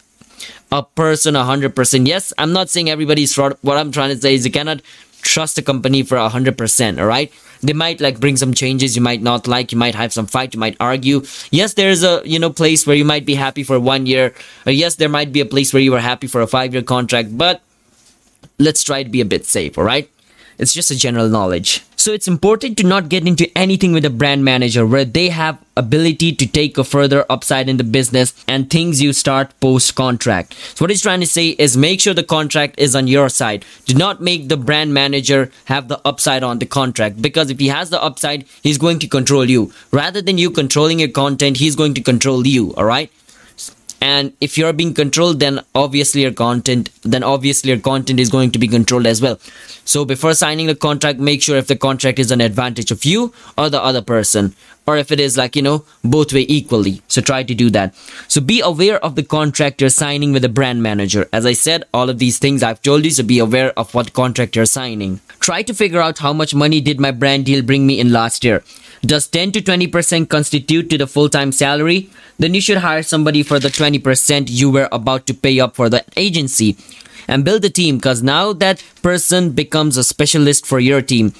a 0.72 0.84
person 0.84 1.36
100% 1.36 2.08
yes 2.08 2.34
i'm 2.38 2.51
not 2.51 2.70
saying 2.70 2.89
everybody's 2.89 3.34
fraud. 3.34 3.58
What 3.62 3.77
i'm 3.77 3.91
trying 3.91 4.10
to 4.10 4.20
say 4.20 4.36
is 4.36 4.46
you 4.46 4.51
cannot 4.51 4.82
trust 5.22 5.58
a 5.58 5.62
company 5.62 6.03
for 6.03 6.17
100% 6.17 7.00
all 7.00 7.05
right? 7.05 7.32
They 7.62 7.74
might 7.74 8.00
like 8.00 8.20
bring 8.20 8.38
some 8.38 8.53
changes 8.53 8.96
you 8.96 9.01
might 9.01 9.22
not 9.22 9.48
like. 9.48 9.72
You 9.72 9.77
might 9.77 9.96
have 9.96 10.13
some 10.13 10.27
fight. 10.27 10.53
You 10.53 10.60
might 10.60 10.77
argue. 10.79 11.24
Yes 11.51 11.74
there's 11.74 12.03
a 12.03 12.22
you 12.25 12.38
know 12.38 12.51
place 12.51 12.86
where 12.86 12.96
you 12.96 13.05
might 13.05 13.25
be 13.25 13.36
happy 13.36 13.63
for 13.63 13.79
one 13.79 14.05
year. 14.05 14.34
Or 14.65 14.72
yes 14.72 14.96
there 14.96 15.10
might 15.10 15.32
be 15.32 15.39
a 15.39 15.46
place 15.46 15.74
where 15.74 15.82
you 15.82 15.91
were 15.91 16.00
happy 16.00 16.27
for 16.27 16.41
a 16.41 16.48
five 16.48 16.74
year 16.74 16.84
contract 16.84 17.38
but 17.38 17.62
let's 18.60 18.84
try 18.84 19.01
to 19.03 19.10
be 19.10 19.22
a 19.22 19.25
bit 19.25 19.46
safe 19.46 19.77
all 19.77 19.84
right? 19.84 20.10
It's 20.58 20.74
just 20.74 20.91
a 20.91 20.96
general 20.96 21.27
knowledge 21.27 21.84
so 22.05 22.13
it's 22.13 22.27
important 22.27 22.77
to 22.77 22.85
not 22.85 23.09
get 23.09 23.25
into 23.25 23.50
anything 23.57 23.91
with 23.91 24.05
a 24.05 24.12
brand 24.12 24.45
manager 24.45 24.85
where 24.85 25.05
they 25.05 25.29
have 25.29 25.57
ability 25.75 26.31
to 26.33 26.45
take 26.45 26.77
a 26.77 26.83
further 26.83 27.25
upside 27.31 27.67
in 27.67 27.77
the 27.77 27.83
business 27.83 28.45
and 28.47 28.69
things 28.69 29.01
you 29.01 29.12
start 29.12 29.59
post 29.59 29.95
contract. 29.95 30.53
So 30.75 30.83
what 30.83 30.91
he's 30.91 31.01
trying 31.01 31.21
to 31.21 31.25
say 31.25 31.50
is 31.50 31.75
make 31.75 32.00
sure 32.00 32.13
the 32.13 32.21
contract 32.21 32.75
is 32.77 32.95
on 32.95 33.07
your 33.07 33.27
side. 33.27 33.65
Do 33.85 33.95
not 33.95 34.21
make 34.21 34.50
the 34.50 34.55
brand 34.55 34.93
manager 34.93 35.50
have 35.65 35.88
the 35.88 36.00
upside 36.05 36.43
on 36.43 36.59
the 36.59 36.67
contract 36.67 37.24
because 37.24 37.50
if 37.50 37.59
he 37.59 37.69
has 37.69 37.89
the 37.89 38.03
upside, 38.03 38.45
he's 38.62 38.77
going 38.77 39.00
to 39.00 39.07
control 39.07 39.50
you. 39.50 39.74
Rather 39.91 40.21
than 40.21 40.38
you 40.38 40.51
controlling 40.51 41.00
your 41.00 41.09
content, 41.09 41.57
he's 41.57 41.75
going 41.75 41.95
to 41.95 42.03
control 42.03 42.45
you, 42.45 42.71
all 42.75 42.85
right? 42.85 43.12
And 44.02 44.34
if 44.42 44.58
you're 44.58 44.74
being 44.74 44.94
controlled 44.94 45.40
then 45.40 45.60
obviously 45.74 46.22
your 46.22 46.34
content 46.34 46.90
then 47.04 47.24
obviously 47.24 47.72
your 47.72 47.80
content 47.80 48.20
is 48.20 48.30
going 48.30 48.52
to 48.52 48.60
be 48.60 48.68
controlled 48.68 49.08
as 49.08 49.22
well. 49.22 49.40
So 49.86 50.06
before 50.06 50.34
signing 50.34 50.68
the 50.68 50.75
contract 50.75 51.20
make 51.20 51.42
sure 51.42 51.58
if 51.58 51.68
the 51.68 51.75
contract 51.75 52.20
is 52.20 52.32
an 52.32 52.42
advantage 52.42 52.92
of 52.92 53.06
you 53.06 53.34
or 53.58 53.70
the 53.70 53.82
other 53.82 54.02
person 54.02 54.54
or 54.88 54.98
if 54.98 55.12
it 55.12 55.20
is 55.20 55.38
like 55.38 55.56
you 55.56 55.62
know 55.62 55.86
both 56.04 56.34
way 56.34 56.46
equally. 56.48 57.02
So 57.08 57.22
try 57.22 57.44
to 57.44 57.56
do 57.56 57.70
that. 57.72 57.96
So 58.28 58.42
be 58.42 58.62
aware 58.62 59.04
of 59.04 59.16
the 59.16 59.24
contract 59.24 59.82
you're 59.82 59.90
signing 59.90 60.32
with 60.32 60.46
a 60.46 60.50
brand 60.50 60.84
manager. 60.84 61.28
As 61.34 61.46
i 61.46 61.54
said 61.54 61.86
all 61.94 62.10
of 62.10 62.20
these 62.20 62.40
things 62.40 62.64
i've 62.64 62.82
told 62.82 63.06
you 63.06 63.12
so 63.12 63.24
be 63.24 63.40
aware 63.40 63.72
of 63.80 63.94
what 63.94 64.14
contract 64.14 64.56
you're 64.56 64.66
signing. 64.66 65.20
Try 65.40 65.62
to 65.64 65.74
figure 65.74 66.01
out 66.01 66.20
how 66.20 66.34
much 66.34 66.55
money 66.55 66.81
did 66.81 67.00
my 67.00 67.12
brand 67.12 67.46
deal 67.46 67.62
bring 67.62 67.86
me 67.88 68.00
in 68.00 68.12
last 68.12 68.44
year 68.44 68.64
does 69.07 69.27
10 69.27 69.51
to 69.53 69.61
20% 69.61 70.29
constitute 70.29 70.89
to 70.89 70.98
the 70.98 71.07
full-time 71.07 71.51
salary 71.51 72.09
then 72.37 72.53
you 72.53 72.61
should 72.61 72.77
hire 72.77 73.03
somebody 73.03 73.44
for 73.44 73.59
the 73.59 73.70
20% 73.70 74.48
you 74.50 74.70
were 74.70 74.89
about 74.91 75.25
to 75.25 75.33
pay 75.33 75.59
up 75.59 75.75
for 75.75 75.89
the 75.89 76.03
agency 76.18 76.75
and 77.27 77.46
build 77.46 77.63
a 77.65 77.70
team 77.70 77.98
because 77.98 78.22
now 78.22 78.53
that 78.53 78.83
person 79.01 79.51
becomes 79.51 79.98
a 79.98 80.03
specialist 80.03 80.65
for 80.65 80.79
your 80.79 81.01
team 81.01 81.33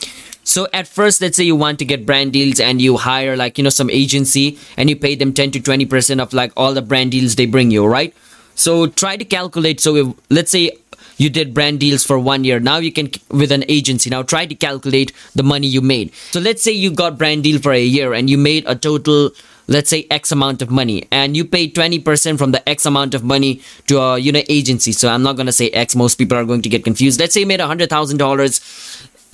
so 0.47 0.67
at 0.73 0.88
first, 0.88 1.21
let's 1.21 1.38
say 1.38 1.43
you 1.43 1.56
want 1.56 1.80
to 1.80 1.86
get 1.86 2.06
brand 2.06 2.34
deals 2.34 2.60
and 2.60 2.80
you 2.80 2.97
hire 2.97 3.36
like, 3.36 3.58
you 3.58 3.63
know, 3.63 3.71
some 3.71 3.89
agency 3.89 4.60
and 4.78 4.91
you 4.91 4.95
pay 4.95 5.15
them 5.15 5.34
10 5.34 5.49
to 5.51 5.60
20% 5.60 6.21
of 6.21 6.34
like 6.34 6.54
all 6.56 6.75
the 6.75 6.84
brand 6.84 7.12
deals 7.12 7.36
they 7.36 7.47
bring 7.47 7.71
you, 7.71 7.84
right? 7.86 8.13
So 8.54 8.86
try 8.86 9.17
to 9.17 9.25
calculate. 9.25 9.80
So 9.80 9.95
if, 9.95 10.08
let's 10.30 10.51
say 10.51 10.78
you 11.17 11.30
did 11.30 11.54
brand 11.54 11.80
deals 11.80 12.04
for 12.04 12.19
one 12.19 12.43
year. 12.43 12.60
Now 12.60 12.78
you 12.78 12.91
can, 12.91 13.10
with 13.30 13.51
an 13.51 13.63
agency, 13.67 14.10
now 14.10 14.23
try 14.23 14.45
to 14.45 14.56
calculate 14.56 15.13
the 15.34 15.43
money 15.43 15.67
you 15.67 15.82
made. 15.82 16.13
So 16.32 16.39
let's 16.39 16.62
say 16.62 16.71
you 16.71 16.91
got 16.91 17.17
brand 17.17 17.43
deal 17.43 17.60
for 17.60 17.71
a 17.71 17.82
year 17.84 18.13
and 18.13 18.30
you 18.30 18.38
made 18.38 18.63
a 18.67 18.75
total 18.75 19.32
let's 19.67 19.89
say 19.89 20.06
x 20.12 20.32
amount 20.32 20.62
of 20.62 20.69
money. 20.69 21.08
And 21.12 21.36
you 21.36 21.45
pay 21.45 21.69
20% 21.69 22.38
from 22.38 22.51
the 22.51 22.67
x 22.69 22.86
amount 22.86 23.13
of 23.15 23.23
money 23.23 23.62
to 23.88 23.99
a 23.99 24.17
you 24.17 24.32
know 24.32 24.43
agency. 24.47 24.91
So 24.91 25.10
i'm 25.10 25.23
not 25.23 25.36
going 25.36 25.47
to 25.47 25.51
say 25.51 25.69
x. 25.71 25.95
Most 25.95 26.15
people 26.15 26.38
are 26.38 26.45
going 26.45 26.62
to 26.62 26.69
get 26.69 26.84
confused. 26.84 27.19
Let's 27.19 27.34
say 27.34 27.39
you 27.41 27.47
made 27.47 27.62
a 27.62 27.67
hundred 27.67 27.89
thousand 27.89 28.17
dollars 28.17 28.62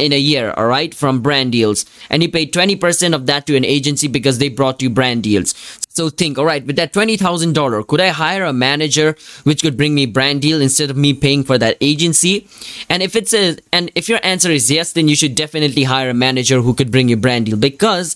in 0.02 0.12
a 0.12 0.18
year, 0.18 0.54
all 0.58 0.68
right, 0.68 0.94
from 0.94 1.22
brand 1.22 1.52
deals. 1.52 1.86
And 2.10 2.22
you 2.24 2.30
pay 2.30 2.48
20% 2.48 3.14
of 3.14 3.28
that 3.28 3.48
to 3.48 3.56
an 3.56 3.64
agency 3.64 4.08
because 4.08 4.40
they 4.40 4.50
brought 4.50 4.82
you 4.82 4.90
brand 4.90 5.24
deals. 5.24 5.54
So 5.90 6.10
think, 6.10 6.38
all 6.38 6.46
right, 6.46 6.66
with 6.66 6.78
that 6.78 6.94
$20,000, 6.94 7.88
could 7.88 8.02
I 8.02 8.10
hire 8.10 8.46
a 8.46 8.54
manager 8.54 9.16
which 9.44 9.62
could 9.62 9.78
bring 9.78 9.94
me 9.94 10.06
brand 10.06 10.42
deal 10.42 10.62
instead 10.62 10.90
of 10.90 10.98
me 10.98 11.14
paying 11.14 11.44
for 11.44 11.58
that 11.58 11.78
agency? 11.82 12.48
And 12.90 13.04
if 13.04 13.16
it's 13.16 13.34
a, 13.34 13.58
and 13.72 13.92
if 13.94 14.10
your 14.10 14.20
answer 14.24 14.50
is 14.50 14.72
yes, 14.72 14.94
then 14.94 15.08
you 15.08 15.16
should 15.16 15.36
definitely 15.36 15.84
hire 15.84 16.10
a 16.10 16.14
manager 16.14 16.62
who 16.62 16.74
could 16.74 16.92
bring 16.92 17.10
you 17.10 17.18
brand 17.18 17.46
deal 17.46 17.58
because 17.58 18.16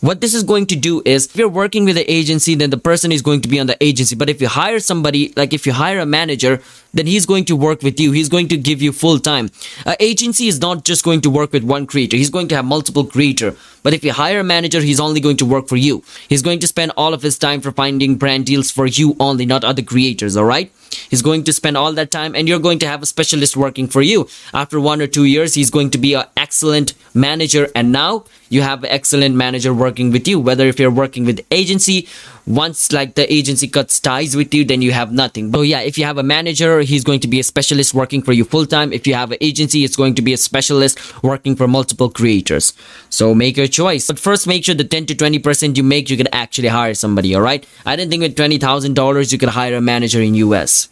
what 0.00 0.20
this 0.20 0.34
is 0.34 0.42
going 0.42 0.66
to 0.66 0.76
do 0.76 1.00
is 1.06 1.26
if 1.26 1.36
you're 1.36 1.48
working 1.48 1.86
with 1.86 1.96
an 1.96 2.04
agency 2.08 2.54
then 2.54 2.68
the 2.68 2.76
person 2.76 3.10
is 3.10 3.22
going 3.22 3.40
to 3.40 3.48
be 3.48 3.58
on 3.58 3.66
the 3.66 3.82
agency 3.82 4.14
but 4.14 4.28
if 4.28 4.40
you 4.40 4.48
hire 4.48 4.78
somebody 4.78 5.32
like 5.34 5.54
if 5.54 5.66
you 5.66 5.72
hire 5.72 5.98
a 5.98 6.06
manager 6.06 6.60
then 6.94 7.06
he's 7.06 7.26
going 7.26 7.44
to 7.44 7.56
work 7.56 7.82
with 7.82 8.00
you 8.00 8.12
he's 8.12 8.28
going 8.28 8.48
to 8.48 8.56
give 8.56 8.80
you 8.80 8.92
full 8.92 9.18
time 9.18 9.50
an 9.86 9.96
agency 10.00 10.48
is 10.48 10.60
not 10.60 10.84
just 10.84 11.04
going 11.04 11.20
to 11.20 11.30
work 11.30 11.52
with 11.52 11.64
one 11.64 11.86
creator 11.86 12.16
he's 12.16 12.30
going 12.30 12.48
to 12.48 12.54
have 12.54 12.64
multiple 12.64 13.04
creator 13.04 13.54
but 13.82 13.92
if 13.92 14.04
you 14.04 14.12
hire 14.12 14.40
a 14.40 14.44
manager 14.44 14.80
he's 14.80 15.00
only 15.00 15.20
going 15.20 15.36
to 15.36 15.44
work 15.44 15.68
for 15.68 15.76
you 15.76 16.02
he's 16.28 16.42
going 16.42 16.58
to 16.58 16.66
spend 16.66 16.92
all 16.96 17.12
of 17.12 17.22
his 17.22 17.38
time 17.38 17.60
for 17.60 17.72
finding 17.72 18.16
brand 18.16 18.46
deals 18.46 18.70
for 18.70 18.86
you 18.86 19.16
only 19.20 19.44
not 19.44 19.64
other 19.64 19.82
creators 19.82 20.36
all 20.36 20.44
right 20.44 20.72
He's 21.10 21.22
going 21.22 21.44
to 21.44 21.52
spend 21.52 21.76
all 21.76 21.92
that 21.92 22.10
time 22.10 22.34
and 22.34 22.48
you're 22.48 22.58
going 22.58 22.78
to 22.80 22.86
have 22.86 23.02
a 23.02 23.06
specialist 23.06 23.56
working 23.56 23.88
for 23.88 24.02
you. 24.02 24.28
After 24.52 24.80
one 24.80 25.00
or 25.00 25.06
two 25.06 25.24
years, 25.24 25.54
he's 25.54 25.70
going 25.70 25.90
to 25.90 25.98
be 25.98 26.14
an 26.14 26.26
excellent 26.36 26.94
manager. 27.14 27.68
And 27.74 27.92
now 27.92 28.24
you 28.48 28.62
have 28.62 28.84
an 28.84 28.90
excellent 28.90 29.34
manager 29.34 29.74
working 29.74 30.10
with 30.10 30.28
you. 30.28 30.40
Whether 30.40 30.66
if 30.66 30.78
you're 30.78 30.90
working 30.90 31.24
with 31.24 31.44
agency, 31.50 32.08
once 32.46 32.92
like 32.92 33.14
the 33.14 33.32
agency 33.32 33.68
cuts 33.68 33.98
ties 34.00 34.36
with 34.36 34.52
you, 34.52 34.64
then 34.64 34.82
you 34.82 34.92
have 34.92 35.12
nothing. 35.12 35.50
But 35.50 35.62
yeah, 35.62 35.80
if 35.80 35.96
you 35.96 36.04
have 36.04 36.18
a 36.18 36.22
manager, 36.22 36.80
he's 36.80 37.04
going 37.04 37.20
to 37.20 37.28
be 37.28 37.40
a 37.40 37.42
specialist 37.42 37.94
working 37.94 38.22
for 38.22 38.32
you 38.32 38.44
full 38.44 38.66
time. 38.66 38.92
If 38.92 39.06
you 39.06 39.14
have 39.14 39.32
an 39.32 39.38
agency, 39.40 39.84
it's 39.84 39.96
going 39.96 40.14
to 40.16 40.22
be 40.22 40.32
a 40.32 40.36
specialist 40.36 41.22
working 41.22 41.56
for 41.56 41.66
multiple 41.66 42.10
creators. 42.10 42.72
So 43.08 43.34
make 43.34 43.56
your 43.56 43.66
choice. 43.66 44.06
But 44.06 44.18
first, 44.18 44.46
make 44.46 44.64
sure 44.64 44.74
the 44.74 44.84
10 44.84 45.06
to 45.06 45.14
20% 45.14 45.76
you 45.76 45.82
make, 45.82 46.10
you 46.10 46.16
can 46.16 46.28
actually 46.32 46.68
hire 46.68 46.94
somebody. 46.94 47.34
All 47.34 47.42
right. 47.42 47.66
I 47.86 47.96
didn't 47.96 48.10
think 48.10 48.22
with 48.22 48.36
$20,000 48.36 49.32
you 49.32 49.38
could 49.38 49.50
hire 49.50 49.74
a 49.74 49.80
manager 49.80 50.20
in 50.20 50.34
US. 50.34 50.88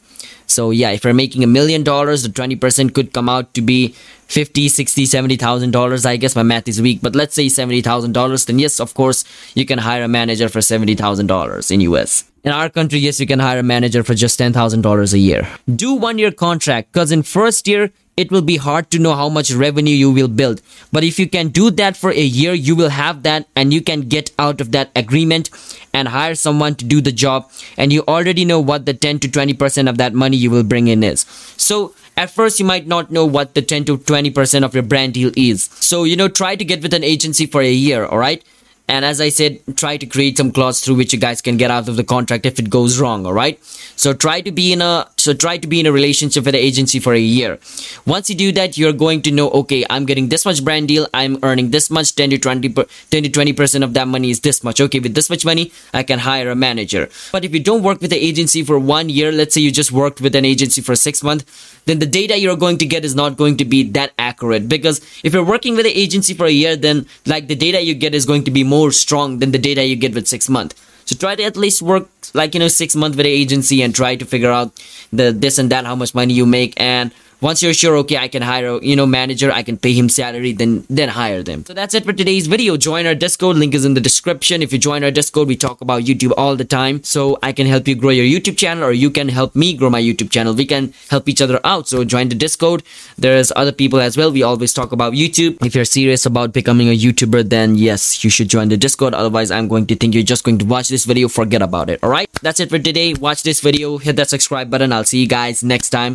So 0.52 0.70
yeah, 0.70 0.90
if 0.90 1.04
you're 1.04 1.14
making 1.14 1.42
a 1.42 1.46
million 1.46 1.82
dollars, 1.82 2.22
the 2.22 2.28
20% 2.28 2.94
could 2.94 3.12
come 3.12 3.28
out 3.28 3.54
to 3.54 3.62
be 3.62 3.94
50, 4.28 4.68
60, 4.68 5.06
70,000 5.06 5.70
dollars. 5.70 6.06
I 6.06 6.16
guess 6.16 6.34
my 6.36 6.42
math 6.42 6.68
is 6.68 6.80
weak, 6.80 7.00
but 7.02 7.14
let's 7.14 7.34
say 7.34 7.48
70,000 7.48 8.12
dollars. 8.12 8.44
Then 8.46 8.58
yes, 8.58 8.80
of 8.80 8.94
course, 8.94 9.24
you 9.54 9.66
can 9.66 9.78
hire 9.78 10.02
a 10.02 10.08
manager 10.08 10.48
for 10.48 10.62
70,000 10.62 11.26
dollars 11.26 11.70
in 11.70 11.80
US. 11.82 12.24
In 12.44 12.50
our 12.50 12.68
country, 12.68 12.98
yes, 12.98 13.20
you 13.20 13.26
can 13.26 13.38
hire 13.38 13.60
a 13.60 13.62
manager 13.62 14.02
for 14.02 14.14
just 14.14 14.38
$10,000 14.40 15.12
a 15.12 15.18
year. 15.18 15.48
Do 15.76 15.94
one 15.94 16.18
year 16.18 16.32
contract 16.32 16.92
because 16.92 17.12
in 17.12 17.22
first 17.22 17.68
year, 17.68 17.92
it 18.16 18.30
will 18.30 18.42
be 18.42 18.56
hard 18.56 18.90
to 18.90 18.98
know 18.98 19.14
how 19.14 19.28
much 19.28 19.52
revenue 19.52 19.94
you 19.94 20.10
will 20.10 20.28
build. 20.28 20.60
But 20.92 21.04
if 21.04 21.18
you 21.18 21.28
can 21.28 21.48
do 21.48 21.70
that 21.72 21.96
for 21.96 22.10
a 22.10 22.20
year, 22.20 22.52
you 22.52 22.76
will 22.76 22.90
have 22.90 23.22
that 23.22 23.46
and 23.56 23.72
you 23.72 23.80
can 23.80 24.02
get 24.02 24.30
out 24.38 24.60
of 24.60 24.72
that 24.72 24.90
agreement 24.94 25.50
and 25.94 26.08
hire 26.08 26.34
someone 26.34 26.74
to 26.76 26.84
do 26.84 27.00
the 27.00 27.12
job. 27.12 27.50
And 27.76 27.92
you 27.92 28.02
already 28.06 28.44
know 28.44 28.60
what 28.60 28.84
the 28.84 28.94
10 28.94 29.20
to 29.20 29.28
20% 29.28 29.88
of 29.88 29.98
that 29.98 30.12
money 30.12 30.36
you 30.36 30.50
will 30.50 30.62
bring 30.62 30.88
in 30.88 31.02
is. 31.02 31.20
So 31.56 31.94
at 32.16 32.30
first 32.30 32.60
you 32.60 32.66
might 32.66 32.86
not 32.86 33.10
know 33.10 33.24
what 33.24 33.54
the 33.54 33.62
10 33.62 33.86
to 33.86 33.98
20% 33.98 34.64
of 34.64 34.74
your 34.74 34.82
brand 34.82 35.14
deal 35.14 35.32
is. 35.34 35.64
So, 35.64 36.04
you 36.04 36.16
know, 36.16 36.28
try 36.28 36.56
to 36.56 36.64
get 36.64 36.82
with 36.82 36.92
an 36.92 37.04
agency 37.04 37.46
for 37.46 37.62
a 37.62 37.72
year, 37.72 38.04
all 38.04 38.18
right? 38.18 38.44
and 38.88 39.04
as 39.04 39.20
i 39.20 39.28
said 39.28 39.58
try 39.76 39.96
to 39.96 40.06
create 40.06 40.36
some 40.36 40.50
clause 40.50 40.80
through 40.80 40.94
which 40.94 41.12
you 41.12 41.18
guys 41.18 41.40
can 41.40 41.56
get 41.56 41.70
out 41.70 41.88
of 41.88 41.96
the 41.96 42.04
contract 42.04 42.46
if 42.46 42.58
it 42.58 42.68
goes 42.68 42.98
wrong 43.00 43.24
all 43.24 43.32
right 43.32 43.62
so 43.96 44.12
try 44.12 44.40
to 44.40 44.52
be 44.52 44.72
in 44.72 44.82
a 44.82 45.08
so 45.22 45.32
try 45.34 45.56
to 45.56 45.68
be 45.68 45.80
in 45.80 45.86
a 45.86 45.92
relationship 45.92 46.44
with 46.44 46.52
the 46.52 46.58
agency 46.58 46.98
for 46.98 47.14
a 47.14 47.18
year. 47.18 47.58
Once 48.06 48.28
you 48.28 48.36
do 48.36 48.52
that 48.52 48.76
you're 48.76 48.92
going 48.92 49.22
to 49.22 49.30
know 49.30 49.50
okay 49.50 49.84
i'm 49.90 50.04
getting 50.04 50.28
this 50.28 50.44
much 50.44 50.64
brand 50.64 50.88
deal 50.88 51.06
i'm 51.14 51.38
earning 51.42 51.70
this 51.70 51.90
much 51.90 52.14
10 52.14 52.30
to 52.30 52.38
20 52.38 52.68
10 53.10 53.22
to 53.22 53.28
20 53.28 53.52
percent 53.52 53.84
of 53.84 53.94
that 53.94 54.08
money 54.08 54.30
is 54.30 54.40
this 54.40 54.62
much. 54.64 54.80
Okay 54.80 55.00
with 55.00 55.14
this 55.14 55.30
much 55.30 55.44
money 55.44 55.72
i 55.94 56.02
can 56.02 56.18
hire 56.18 56.50
a 56.50 56.54
manager. 56.54 57.08
But 57.30 57.44
if 57.44 57.54
you 57.54 57.60
don't 57.60 57.82
work 57.82 58.00
with 58.00 58.10
the 58.10 58.22
agency 58.30 58.62
for 58.62 58.78
one 58.78 59.08
year 59.08 59.32
let's 59.32 59.54
say 59.54 59.60
you 59.60 59.70
just 59.70 59.92
worked 59.92 60.20
with 60.20 60.34
an 60.34 60.44
agency 60.44 60.80
for 60.82 60.96
six 60.96 61.22
months 61.22 61.44
then 61.84 61.98
the 61.98 62.06
data 62.06 62.38
you're 62.38 62.56
going 62.56 62.78
to 62.78 62.86
get 62.86 63.04
is 63.04 63.14
not 63.14 63.36
going 63.36 63.56
to 63.56 63.64
be 63.64 63.82
that 63.90 64.12
accurate. 64.18 64.68
Because 64.68 65.00
if 65.24 65.32
you're 65.32 65.44
working 65.44 65.76
with 65.76 65.86
an 65.86 65.92
agency 65.92 66.34
for 66.34 66.46
a 66.46 66.50
year 66.50 66.76
then 66.76 67.06
like 67.26 67.48
the 67.48 67.56
data 67.56 67.80
you 67.82 67.94
get 67.94 68.14
is 68.14 68.26
going 68.26 68.44
to 68.44 68.50
be 68.50 68.64
more 68.64 68.90
strong 68.92 69.38
than 69.38 69.52
the 69.52 69.58
data 69.58 69.84
you 69.84 69.96
get 69.96 70.14
with 70.14 70.28
six 70.28 70.48
months 70.48 70.74
so 71.04 71.16
try 71.16 71.34
to 71.34 71.42
at 71.42 71.56
least 71.56 71.82
work 71.82 72.08
like 72.34 72.54
you 72.54 72.60
know 72.60 72.68
six 72.68 72.94
months 72.96 73.16
with 73.16 73.26
an 73.26 73.32
agency 73.32 73.82
and 73.82 73.94
try 73.94 74.16
to 74.16 74.24
figure 74.24 74.50
out 74.50 74.72
the 75.12 75.32
this 75.32 75.58
and 75.58 75.70
that 75.70 75.84
how 75.84 75.94
much 75.94 76.14
money 76.14 76.34
you 76.34 76.46
make 76.46 76.74
and 76.80 77.12
once 77.42 77.62
you're 77.62 77.74
sure 77.74 77.96
okay 77.96 78.16
i 78.16 78.28
can 78.28 78.42
hire 78.42 78.68
a 78.68 78.84
you 78.84 78.96
know 78.96 79.06
manager 79.06 79.52
i 79.52 79.62
can 79.62 79.76
pay 79.76 79.92
him 79.92 80.08
salary 80.08 80.52
then 80.52 80.72
then 80.88 81.08
hire 81.08 81.42
them. 81.42 81.64
So 81.64 81.74
that's 81.74 81.94
it 81.94 82.04
for 82.04 82.12
today's 82.12 82.46
video. 82.46 82.76
Join 82.76 83.06
our 83.06 83.14
discord. 83.14 83.56
Link 83.56 83.74
is 83.74 83.84
in 83.84 83.94
the 83.94 84.00
description. 84.00 84.62
If 84.62 84.72
you 84.72 84.78
join 84.78 85.04
our 85.04 85.10
discord 85.10 85.48
we 85.48 85.56
talk 85.56 85.80
about 85.80 86.02
youtube 86.02 86.32
all 86.36 86.56
the 86.56 86.64
time. 86.64 87.02
So 87.02 87.38
i 87.42 87.52
can 87.52 87.66
help 87.66 87.88
you 87.88 87.94
grow 87.94 88.10
your 88.10 88.26
youtube 88.26 88.56
channel 88.56 88.84
or 88.84 88.92
you 88.92 89.10
can 89.10 89.28
help 89.28 89.56
me 89.56 89.74
grow 89.74 89.90
my 89.90 90.02
youtube 90.02 90.30
channel. 90.30 90.54
We 90.54 90.66
can 90.66 90.92
help 91.10 91.28
each 91.28 91.42
other 91.42 91.60
out. 91.64 91.88
So 91.88 92.04
join 92.04 92.28
the 92.28 92.34
discord. 92.34 92.82
There's 93.16 93.52
other 93.56 93.72
people 93.72 94.00
as 94.00 94.16
well. 94.16 94.32
We 94.32 94.42
always 94.42 94.72
talk 94.72 94.92
about 94.92 95.12
youtube. 95.14 95.64
If 95.64 95.74
you're 95.74 95.84
serious 95.84 96.26
about 96.26 96.52
becoming 96.52 96.88
a 96.88 96.96
youtuber 96.96 97.48
then 97.56 97.76
yes 97.76 98.24
you 98.24 98.30
should 98.30 98.48
join 98.48 98.68
the 98.68 98.76
discord. 98.76 99.14
Otherwise 99.14 99.50
i'm 99.50 99.68
going 99.68 99.86
to 99.86 99.96
think 99.96 100.14
you're 100.14 100.30
just 100.34 100.44
going 100.44 100.58
to 100.58 100.66
watch 100.74 100.88
this 100.88 101.04
video 101.04 101.28
forget 101.28 101.62
about 101.62 101.90
it. 101.90 102.02
All 102.02 102.10
right? 102.10 102.28
That's 102.42 102.60
it 102.60 102.70
for 102.70 102.78
today. 102.78 103.14
Watch 103.14 103.42
this 103.42 103.60
video. 103.60 103.98
Hit 103.98 104.16
that 104.16 104.28
subscribe 104.30 104.70
button. 104.70 104.92
I'll 104.92 105.04
see 105.04 105.20
you 105.20 105.28
guys 105.28 105.62
next 105.62 105.90
time 105.90 106.10